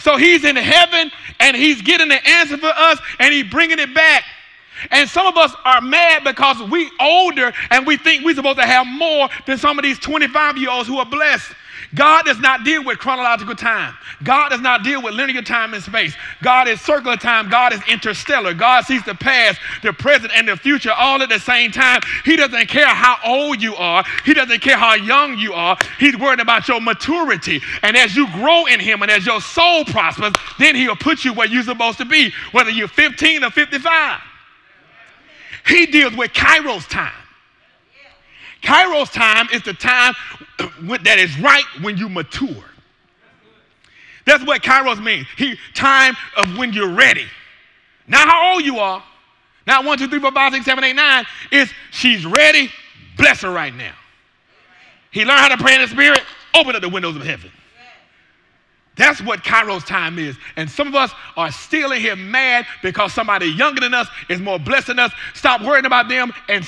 [0.00, 3.94] So he's in heaven and he's getting the answer for us and he's bringing it
[3.94, 4.24] back.
[4.90, 8.66] And some of us are mad because we older and we think we're supposed to
[8.66, 11.52] have more than some of these 25 year olds who are blessed.
[11.94, 13.94] God does not deal with chronological time.
[14.22, 16.14] God does not deal with linear time and space.
[16.42, 17.50] God is circular time.
[17.50, 18.54] God is interstellar.
[18.54, 22.00] God sees the past, the present, and the future all at the same time.
[22.24, 25.76] He doesn't care how old you are, He doesn't care how young you are.
[25.98, 27.60] He's worried about your maturity.
[27.82, 31.34] And as you grow in Him and as your soul prospers, then He'll put you
[31.34, 34.20] where you're supposed to be, whether you're 15 or 55.
[35.66, 37.12] He deals with Kairos time.
[38.62, 40.14] Kairos time is the time
[40.58, 42.64] that is right when you mature.
[44.24, 45.26] That's what Kairos means.
[45.36, 47.26] He time of when you're ready.
[48.06, 49.02] Not how old you are.
[49.66, 51.24] Not one, two, three, four, five, six, seven, eight, nine.
[51.50, 52.70] It's she's ready.
[53.16, 53.94] Bless her right now.
[55.10, 56.22] He learned how to pray in the spirit.
[56.54, 57.50] Open up the windows of heaven.
[58.96, 60.36] That's what Kairos time is.
[60.56, 64.40] And some of us are still in here mad because somebody younger than us is
[64.40, 65.12] more than us.
[65.34, 66.64] Stop worrying about them and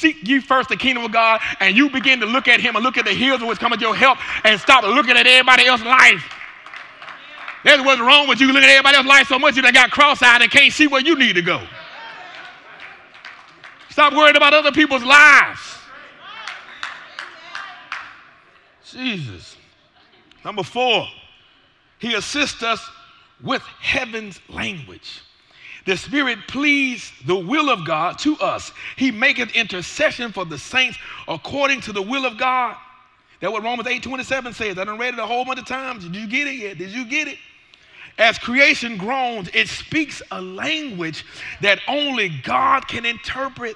[0.00, 1.40] seek ye first the kingdom of God.
[1.60, 3.80] And you begin to look at him and look at the hills of which cometh
[3.80, 6.24] your help and stop looking at everybody else's life.
[7.62, 9.90] There's what's wrong with you looking at everybody else's life so much you done got
[9.90, 11.62] cross-eyed and can't see where you need to go.
[13.90, 15.60] Stop worrying about other people's lives.
[18.90, 19.56] Jesus.
[20.44, 21.06] Number four.
[21.98, 22.88] He assists us
[23.42, 25.20] with heaven's language.
[25.90, 28.70] The Spirit pleads the will of God to us.
[28.94, 32.76] He maketh intercession for the saints according to the will of God.
[33.40, 34.78] That's what Romans 8 27 says.
[34.78, 36.04] I done read it a whole bunch of times.
[36.04, 36.78] Did you get it yet?
[36.78, 37.38] Did you get it?
[38.18, 41.24] As creation groans, it speaks a language
[41.60, 43.74] that only God can interpret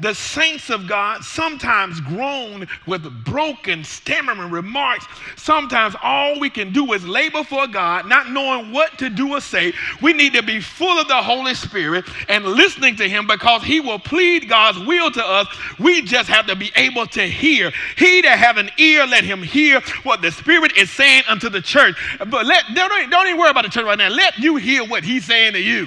[0.00, 5.06] the saints of God sometimes groan with broken, stammering remarks.
[5.36, 9.40] Sometimes all we can do is lay before God, not knowing what to do or
[9.40, 9.72] say.
[10.02, 13.80] We need to be full of the Holy Spirit and listening to Him because He
[13.80, 15.46] will plead God's will to us.
[15.78, 17.72] We just have to be able to hear.
[17.96, 21.60] He that have an ear, let him hear what the Spirit is saying unto the
[21.60, 21.96] church.
[22.18, 24.08] But let don't, don't even worry about the church right now.
[24.08, 25.86] Let you hear what He's saying to you.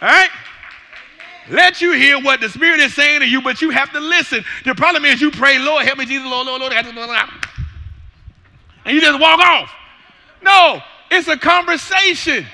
[0.00, 0.30] All right?
[1.50, 4.44] Let you hear what the Spirit is saying to you, but you have to listen.
[4.64, 6.72] The problem is you pray, Lord, help me, Jesus, Lord, Lord, Lord,
[8.84, 9.70] and you just walk off.
[10.42, 10.80] No,
[11.10, 12.46] it's a conversation.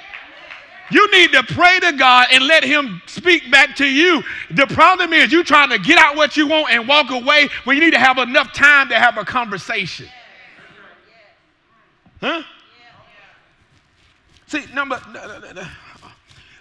[0.90, 4.22] You need to pray to God and let Him speak back to you.
[4.50, 7.76] The problem is you trying to get out what you want and walk away when
[7.76, 10.08] you need to have enough time to have a conversation.
[12.20, 12.42] Huh?
[14.48, 15.00] See, number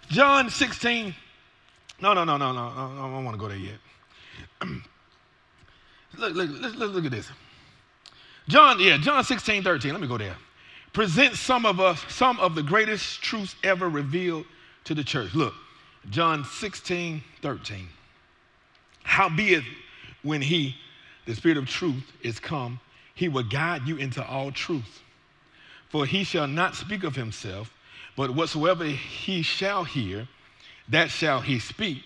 [0.09, 1.15] John 16.
[2.01, 2.61] No, no, no, no, no.
[2.61, 3.77] I don't want to go there yet.
[6.17, 7.29] look, look, let's, look at this.
[8.47, 9.91] John, yeah, John 16, 13.
[9.91, 10.35] Let me go there.
[10.93, 14.45] Present some of us, some of the greatest truths ever revealed
[14.85, 15.35] to the church.
[15.35, 15.53] Look,
[16.09, 17.87] John 16, 13.
[19.03, 19.63] Howbeit,
[20.23, 20.75] when he,
[21.25, 22.79] the Spirit of truth, is come,
[23.13, 25.01] he will guide you into all truth.
[25.89, 27.73] For he shall not speak of himself,
[28.15, 30.27] but whatsoever he shall hear,
[30.89, 32.03] that shall he speak,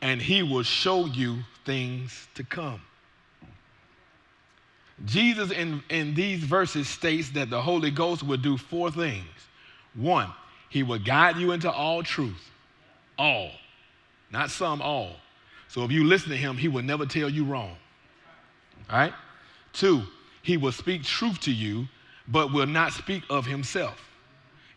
[0.00, 2.80] and he will show you things to come.
[5.06, 9.24] Jesus in, in these verses states that the Holy Ghost will do four things.
[9.94, 10.30] One,
[10.68, 12.50] he will guide you into all truth.
[13.18, 13.50] All.
[14.30, 15.16] Not some, all.
[15.68, 17.76] So if you listen to him, he will never tell you wrong.
[18.90, 19.14] All right?
[19.72, 20.02] Two,
[20.42, 21.86] he will speak truth to you,
[22.28, 24.00] but will not speak of himself.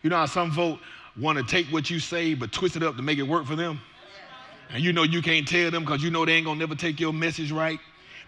[0.01, 0.79] You know how some folk
[1.19, 3.55] want to take what you say but twist it up to make it work for
[3.55, 3.81] them?
[4.71, 6.99] And you know you can't tell them because you know they ain't gonna never take
[6.99, 7.79] your message right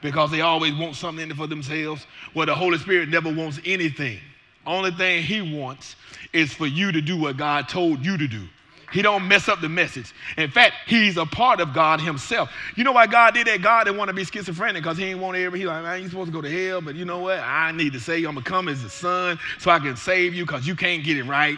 [0.01, 2.05] because they always want something in it for themselves.
[2.33, 4.19] Well, the Holy Spirit never wants anything.
[4.65, 5.95] Only thing he wants
[6.33, 8.47] is for you to do what God told you to do.
[8.91, 10.13] He don't mess up the message.
[10.37, 12.49] In fact, he's a part of God himself.
[12.75, 13.61] You know why God did that?
[13.61, 15.59] God didn't want to be schizophrenic because he ain't want every.
[15.59, 17.39] He like, man, you supposed to go to hell, but you know what?
[17.39, 20.45] I need to say I'm gonna come as a son so I can save you
[20.45, 21.57] because you can't get it right.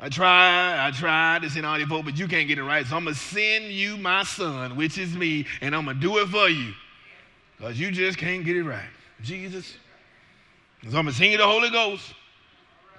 [0.00, 2.86] I tried, I tried to send all these folks, but you can't get it right.
[2.86, 6.00] So I'm going to send you my son, which is me, and I'm going to
[6.02, 6.72] do it for you.
[7.56, 8.88] Because you just can't get it right.
[9.22, 9.74] Jesus.
[10.82, 12.14] So I'm going to send you the Holy Ghost.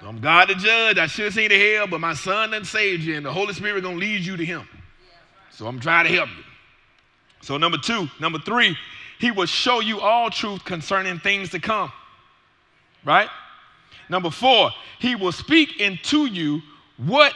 [0.02, 0.98] I'm God the judge.
[0.98, 3.54] I should send you to hell, but my son done saved you, and the Holy
[3.54, 4.68] Spirit going to lead you to him.
[5.52, 6.44] So I'm trying to help you.
[7.42, 8.78] So number two, number three,
[9.20, 11.92] he will show you all truth concerning things to come.
[13.06, 13.30] Right?
[14.10, 16.62] Number four, he will speak into you
[17.06, 17.34] what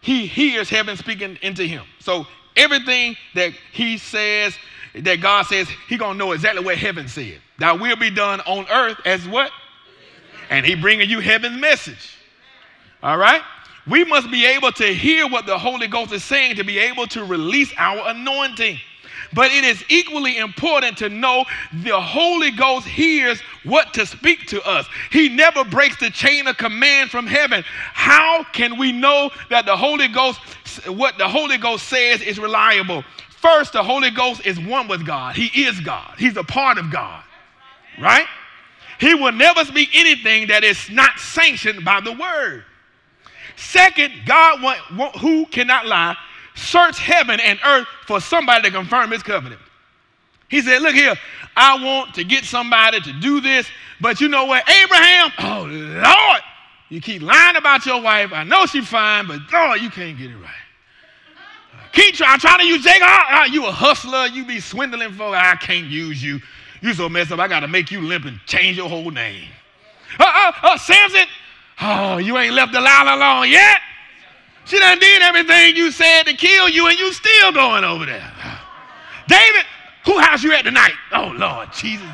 [0.00, 1.84] he hears heaven speaking into him.
[2.00, 2.26] So
[2.56, 4.56] everything that he says,
[4.94, 7.40] that God says, he gonna know exactly what heaven said.
[7.58, 9.50] That will be done on earth as what?
[10.50, 12.16] And he bringing you heaven's message.
[13.02, 13.42] All right?
[13.86, 17.06] We must be able to hear what the Holy Ghost is saying to be able
[17.08, 18.78] to release our anointing.
[19.34, 21.44] But it is equally important to know
[21.82, 24.86] the Holy Ghost hears what to speak to us.
[25.10, 27.64] He never breaks the chain of command from heaven.
[27.66, 30.40] How can we know that the Holy Ghost,
[30.88, 33.04] what the Holy Ghost says, is reliable?
[33.28, 35.34] First, the Holy Ghost is one with God.
[35.34, 36.14] He is God.
[36.18, 37.24] He's a part of God.
[38.00, 38.26] Right?
[39.00, 42.64] He will never speak anything that is not sanctioned by the word.
[43.56, 44.60] Second, God,
[45.20, 46.16] who cannot lie,
[46.54, 49.60] search heaven and earth for somebody to confirm his covenant.
[50.48, 51.14] He said, Look here,
[51.56, 53.66] I want to get somebody to do this,
[54.00, 54.68] but you know what?
[54.68, 56.42] Abraham, oh Lord,
[56.88, 58.32] you keep lying about your wife.
[58.32, 60.50] I know she's fine, but Lord, you can't get it right.
[61.92, 63.06] Keep trying, trying to use Jacob.
[63.06, 64.26] Oh, you a hustler.
[64.26, 65.36] You be swindling folks.
[65.36, 66.40] I can't use you.
[66.80, 67.38] You so messed up.
[67.38, 69.46] I got to make you limp and change your whole name.
[70.18, 71.26] Uh, uh, uh, Samson.
[71.80, 73.80] Oh, you ain't left Delilah alone yet.
[74.64, 78.32] She done did everything you said to kill you, and you still going over there.
[79.28, 79.64] David,
[80.04, 80.94] who house you at tonight?
[81.12, 82.06] Oh Lord, Jesus.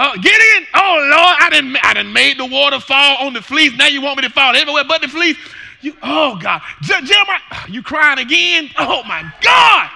[0.00, 0.66] Oh, Gideon.
[0.74, 3.76] Oh Lord, I didn't I didn't made the water fall on the fleece.
[3.76, 5.36] Now you want me to fall everywhere but the fleece.
[5.80, 8.70] You, oh God, Je- Jeremiah, you crying again?
[8.78, 9.90] Oh my God.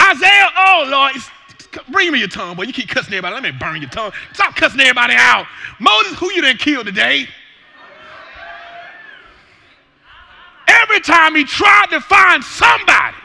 [0.00, 1.12] Isaiah, oh Lord,
[1.90, 2.62] bring me your tongue, boy.
[2.62, 3.34] You keep cussing everybody.
[3.34, 4.12] Let me burn your tongue.
[4.32, 5.46] Stop cussing everybody out.
[5.80, 7.28] Moses, who you done killed today?
[10.98, 13.16] Every time he tried to find somebody,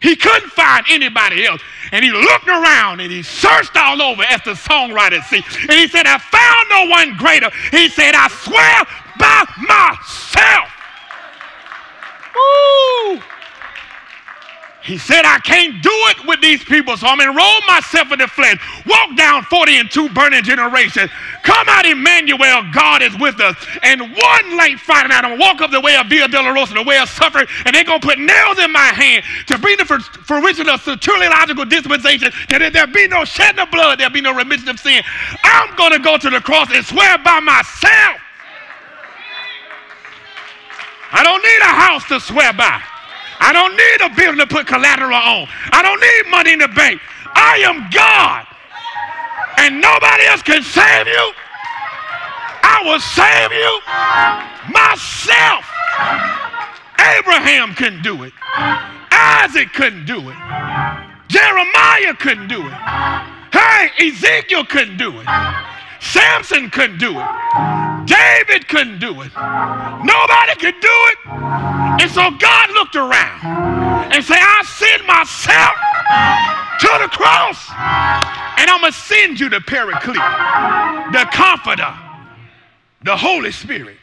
[0.00, 1.60] he couldn't find anybody else.
[1.92, 5.42] And he looked around and he searched all over as the songwriter see.
[5.68, 7.50] And he said, I found no one greater.
[7.70, 8.84] He said, I swear
[9.18, 10.72] by myself.
[14.88, 18.26] He said, I can't do it with these people, so I'm enroll myself in the
[18.26, 18.56] flesh.
[18.86, 21.10] Walk down 40 and two burning generations.
[21.42, 23.54] Come out, Emmanuel, God is with us.
[23.82, 26.82] And one late Friday night, I'm to walk up the way of Via Dolorosa, the
[26.82, 30.70] way of suffering, and they're to put nails in my hand to bring the fruition
[30.70, 34.70] of soteriological dispensation, that if there be no shedding of blood, there'll be no remission
[34.70, 35.02] of sin.
[35.44, 38.16] I'm to go to the cross and swear by myself.
[41.12, 42.80] I don't need a house to swear by.
[43.40, 45.48] I don't need a building to put collateral on.
[45.72, 47.00] I don't need money in the bank.
[47.34, 48.46] I am God.
[49.58, 51.32] And nobody else can save you.
[52.62, 53.72] I will save you
[54.72, 55.64] myself.
[57.18, 58.32] Abraham couldn't do it.
[59.10, 60.36] Isaac couldn't do it.
[61.28, 62.72] Jeremiah couldn't do it.
[63.52, 65.26] Hey, Ezekiel couldn't do it.
[66.00, 67.26] Samson couldn't do it.
[68.06, 69.32] David couldn't do it.
[69.34, 71.18] Nobody could do it.
[72.00, 75.76] And so God looked around and said, I send myself
[76.80, 77.68] to the cross.
[78.58, 80.16] And I'm going to send you the paraclete,
[81.12, 81.94] the comforter,
[83.02, 83.96] the Holy Spirit.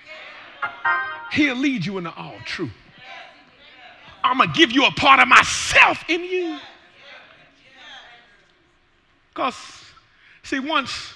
[1.32, 2.72] He'll lead you into all truth.
[4.24, 6.58] I'm going to give you a part of myself in you.
[9.30, 9.56] Because,
[10.44, 11.14] see, once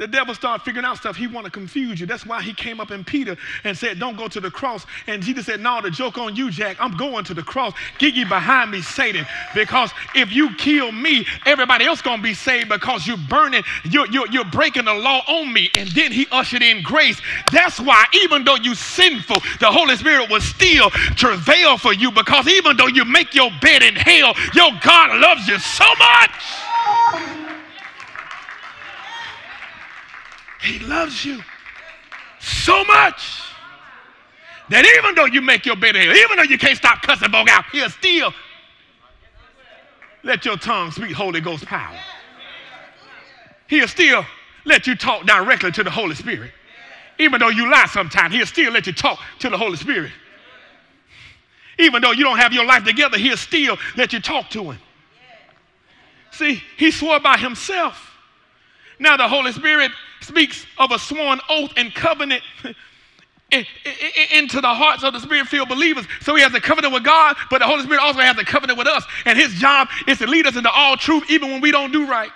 [0.00, 1.14] the devil started figuring out stuff.
[1.14, 2.06] He want to confuse you.
[2.06, 4.86] That's why he came up in Peter and said, Don't go to the cross.
[5.06, 6.78] And Jesus said, No, the joke on you, Jack.
[6.80, 7.74] I'm going to the cross.
[7.98, 9.26] Get behind me, Satan.
[9.54, 14.10] Because if you kill me, everybody else going to be saved because you're burning, you're,
[14.10, 15.68] you're, you're breaking the law on me.
[15.76, 17.20] And then he ushered in grace.
[17.52, 22.48] That's why, even though you sinful, the Holy Spirit will still travail for you because
[22.48, 27.39] even though you make your bed in hell, your God loves you so much.
[30.62, 31.42] He loves you
[32.38, 33.42] so much
[34.68, 37.48] that even though you make your bed hell, even though you can't stop cussing folk
[37.48, 38.32] out, he'll still
[40.22, 41.98] let your tongue speak Holy Ghost power.
[43.68, 44.24] He'll still
[44.64, 46.52] let you talk directly to the Holy Spirit.
[47.18, 50.12] Even though you lie sometimes, he'll still let you talk to the Holy Spirit.
[51.78, 54.78] Even though you don't have your life together, he'll still let you talk to him.
[56.32, 58.16] See, he swore by himself.
[58.98, 59.90] Now the Holy Spirit
[60.20, 62.42] speaks of a sworn oath and covenant
[64.32, 66.06] into the hearts of the spirit filled believers.
[66.20, 68.78] So he has a covenant with God, but the Holy Spirit also has a covenant
[68.78, 69.04] with us.
[69.24, 72.06] And his job is to lead us into all truth, even when we don't do
[72.06, 72.30] right.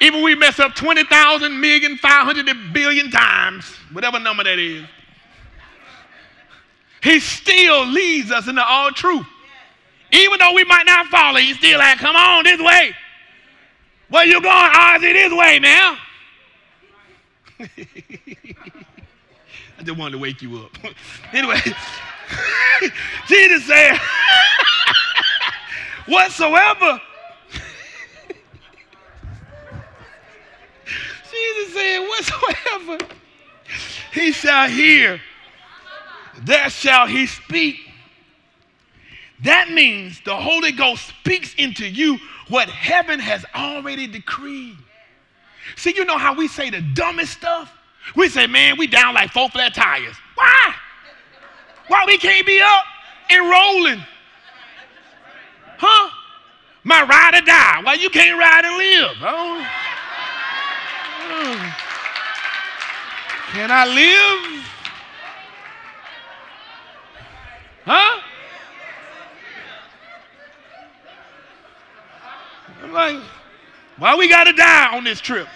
[0.00, 4.84] Even when we mess up 20,000 million, 500 billion times, whatever number that is.
[7.02, 9.26] He still leads us into all truth.
[10.12, 12.92] Even though we might not follow, he still like, come on this way.
[14.08, 14.72] Where you going?
[14.72, 15.96] Ozzy, this way now.
[19.78, 20.70] I just wanted to wake you up.
[21.32, 21.60] anyway,
[23.26, 23.98] Jesus said,
[26.06, 27.00] whatsoever.
[31.30, 32.98] Jesus said, whatsoever
[34.12, 35.20] he shall hear,
[36.44, 37.76] that shall he speak.
[39.42, 44.76] That means the Holy Ghost speaks into you what heaven has already decreed.
[45.76, 47.72] See, you know how we say the dumbest stuff?
[48.16, 50.16] We say, man, we down like four flat tires.
[50.34, 50.74] Why?
[51.88, 52.84] Why we can't be up
[53.30, 54.04] and rolling?
[55.78, 56.10] Huh?
[56.84, 57.80] My ride or die.
[57.82, 59.16] Why you can't ride and live?
[59.22, 59.66] Oh.
[63.52, 64.64] Can I live?
[67.84, 68.20] Huh?
[72.82, 73.22] I'm like,
[73.98, 75.46] why we got to die on this trip?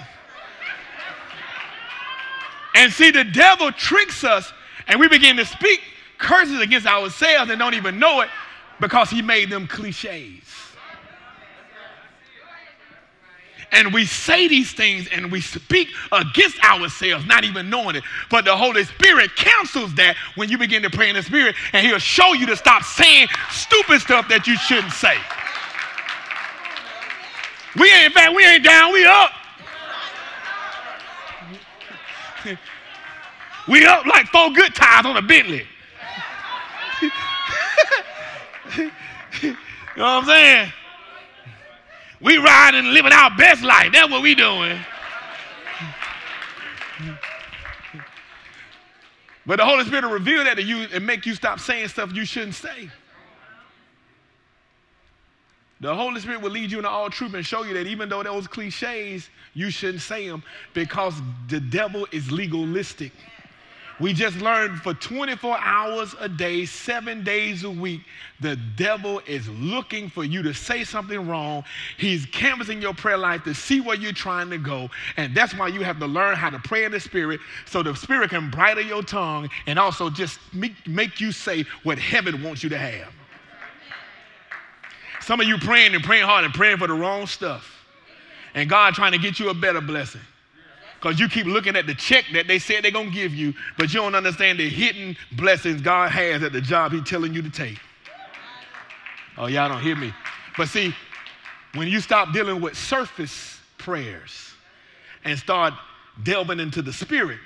[2.76, 4.52] And see, the devil tricks us,
[4.86, 5.80] and we begin to speak
[6.18, 8.28] curses against ourselves and don't even know it
[8.80, 10.42] because he made them cliches.
[13.72, 18.04] And we say these things and we speak against ourselves, not even knowing it.
[18.30, 21.84] But the Holy Spirit cancels that when you begin to pray in the Spirit, and
[21.84, 25.16] He'll show you to stop saying stupid stuff that you shouldn't say.
[27.78, 29.32] We ain't, in fact, we ain't down, we up.
[33.68, 35.66] we up like four good tires on a Bentley.
[38.76, 39.54] you know
[39.96, 40.72] what I'm saying?
[42.20, 43.92] We riding and living our best life.
[43.92, 44.78] That's what we doing.
[49.44, 52.12] But the Holy Spirit will reveal that to you and make you stop saying stuff
[52.12, 52.90] you shouldn't say.
[55.80, 58.22] The Holy Spirit will lead you into all truth and show you that even though
[58.22, 61.14] those cliches, you shouldn't say them because
[61.48, 63.12] the devil is legalistic.
[63.98, 68.02] We just learned for 24 hours a day, seven days a week,
[68.40, 71.64] the devil is looking for you to say something wrong.
[71.96, 74.90] He's canvassing your prayer life to see where you're trying to go.
[75.16, 77.94] And that's why you have to learn how to pray in the Spirit so the
[77.94, 82.62] Spirit can bridle your tongue and also just make, make you say what heaven wants
[82.62, 83.08] you to have.
[85.26, 87.84] Some of you praying and praying hard and praying for the wrong stuff.
[88.54, 90.20] And God trying to get you a better blessing.
[90.94, 93.52] Because you keep looking at the check that they said they're going to give you,
[93.76, 97.42] but you don't understand the hidden blessings God has at the job He's telling you
[97.42, 97.76] to take.
[99.36, 100.14] Oh, y'all don't hear me.
[100.56, 100.94] But see,
[101.74, 104.52] when you stop dealing with surface prayers
[105.24, 105.74] and start
[106.22, 107.40] delving into the spirit,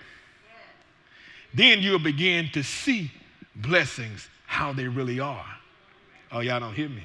[1.55, 3.11] then you'll begin to see
[3.57, 5.47] blessings how they really are.
[6.31, 7.05] Oh, y'all don't hear me.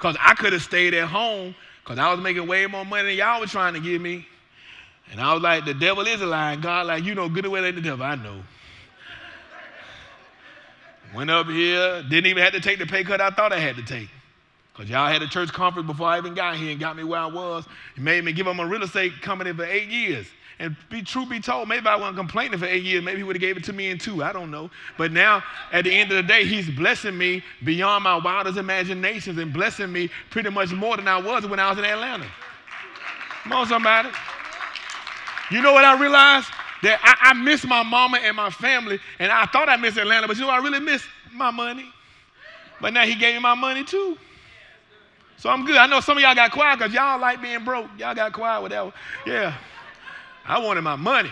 [0.00, 3.18] Because I could have stayed at home because I was making way more money than
[3.18, 4.26] y'all were trying to give me.
[5.12, 6.56] And I was like, the devil is a lie.
[6.56, 8.02] God, like, you know good and well ain't the devil.
[8.02, 8.40] I know.
[11.14, 13.76] Went up here, didn't even have to take the pay cut I thought I had
[13.76, 14.08] to take.
[14.80, 17.20] Because y'all had a church conference before I even got here and got me where
[17.20, 17.66] I was.
[17.96, 20.26] It made me give him a real estate company for eight years.
[20.58, 23.04] And be true be told, maybe I wasn't complaining for eight years.
[23.04, 24.24] Maybe he would have gave it to me in two.
[24.24, 24.70] I don't know.
[24.96, 29.36] But now, at the end of the day, he's blessing me beyond my wildest imaginations
[29.36, 32.26] and blessing me pretty much more than I was when I was in Atlanta.
[33.42, 34.08] Come on, somebody.
[35.50, 36.48] You know what I realized?
[36.84, 40.26] That I, I miss my mama and my family, and I thought I missed Atlanta,
[40.26, 41.02] but you know I really miss
[41.34, 41.84] my money.
[42.80, 44.16] But now he gave me my money too.
[45.40, 45.78] So I'm good.
[45.78, 47.86] I know some of y'all got quiet because y'all like being broke.
[47.96, 48.84] Y'all got quiet with that.
[48.84, 48.92] one.
[49.26, 49.56] Yeah.
[50.44, 51.30] I wanted my money.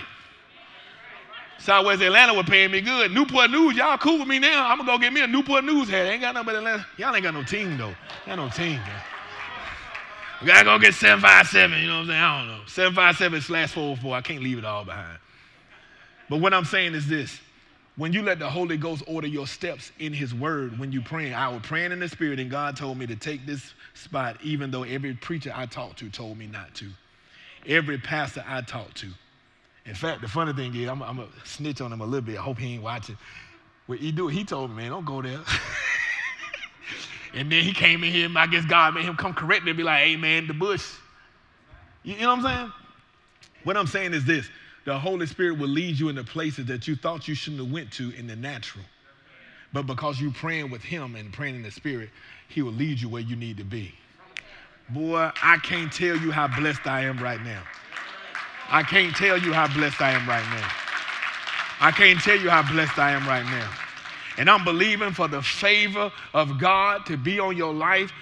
[1.58, 3.12] Southwest Atlanta was paying me good.
[3.12, 4.66] Newport News, y'all cool with me now.
[4.66, 6.06] I'm gonna go get me a Newport News hat.
[6.06, 6.86] Ain't got no but Atlanta.
[6.96, 7.94] Y'all ain't got no team though.
[8.24, 8.80] Got no team.
[10.40, 12.20] We gotta go get 757, you know what I'm saying?
[12.20, 12.64] I don't know.
[12.66, 14.16] 757 slash 404.
[14.16, 15.18] I can't leave it all behind.
[16.30, 17.38] But what I'm saying is this
[17.96, 21.34] when you let the Holy Ghost order your steps in His Word, when you praying,
[21.34, 24.70] I was praying in the Spirit, and God told me to take this spot, even
[24.70, 26.86] though every preacher I talked to told me not to.
[27.66, 29.08] Every pastor I talked to.
[29.84, 32.38] In fact, the funny thing is, I'm, I'm gonna snitch on him a little bit.
[32.38, 33.16] I hope he ain't watching.
[33.86, 34.28] What he do?
[34.28, 35.40] He told me, man, don't go there.
[37.34, 39.82] And then he came in here, I guess God made him come correct and be
[39.82, 40.84] like, hey man, the bush.
[42.02, 42.72] You, you know what I'm saying?
[43.64, 44.48] What I'm saying is this
[44.84, 47.92] the Holy Spirit will lead you into places that you thought you shouldn't have went
[47.92, 48.84] to in the natural.
[49.72, 52.08] But because you're praying with him and praying in the spirit,
[52.48, 53.92] he will lead you where you need to be.
[54.90, 57.62] Boy, I can't tell you how blessed I am right now.
[58.70, 60.68] I can't tell you how blessed I am right now.
[61.80, 63.70] I can't tell you how blessed I am right now.
[64.38, 68.12] And I'm believing for the favor of God to be on your life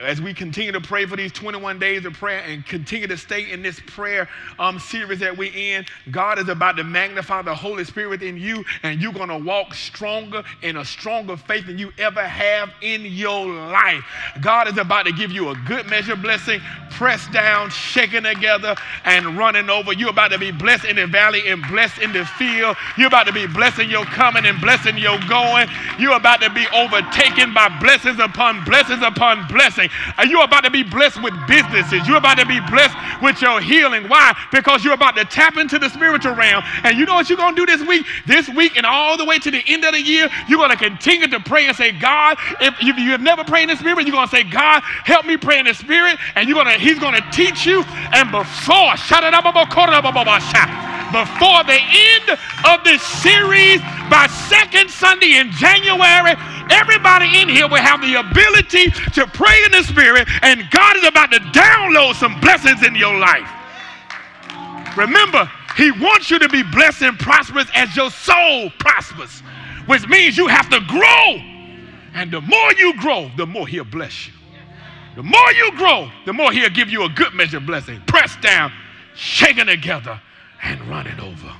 [0.00, 3.50] as we continue to pray for these 21 days of prayer and continue to stay
[3.50, 7.84] in this prayer um, series that we're in, God is about to magnify the Holy
[7.84, 11.92] Spirit in you, and you're going to walk stronger in a stronger faith than you
[11.98, 14.04] ever have in your life.
[14.40, 16.60] God is about to give you a good measure blessing,
[16.90, 19.92] pressed down, shaken together, and running over.
[19.92, 22.76] You're about to be blessed in the valley and blessed in the field.
[22.96, 25.61] You're about to be blessing your coming and blessing your going
[25.98, 29.88] You're about to be overtaken by blessings upon blessings upon blessing.
[30.28, 32.06] You're about to be blessed with businesses.
[32.06, 34.08] You're about to be blessed with your healing.
[34.08, 34.36] Why?
[34.50, 36.62] Because you're about to tap into the spiritual realm.
[36.84, 38.06] And you know what you're going to do this week?
[38.26, 40.76] This week and all the way to the end of the year, you're going to
[40.76, 44.16] continue to pray and say, God, if you have never prayed in the spirit, you're
[44.16, 46.18] going to say, God, help me pray in the spirit.
[46.34, 47.84] And you're going to, he's going to teach you.
[48.12, 49.44] And before, shout it up,
[51.12, 56.34] before the end of this series, by second Sunday in January,
[56.70, 61.04] everybody in here will have the ability to pray in the Spirit, and God is
[61.04, 63.48] about to download some blessings in your life.
[64.96, 69.40] Remember, He wants you to be blessed and prosperous as your soul prospers,
[69.86, 71.36] which means you have to grow.
[72.14, 74.34] And the more you grow, the more He'll bless you.
[75.16, 78.00] The more you grow, the more He'll give you a good measure of blessing.
[78.06, 78.72] Pressed down,
[79.14, 80.20] shaken together,
[80.62, 81.54] and running over.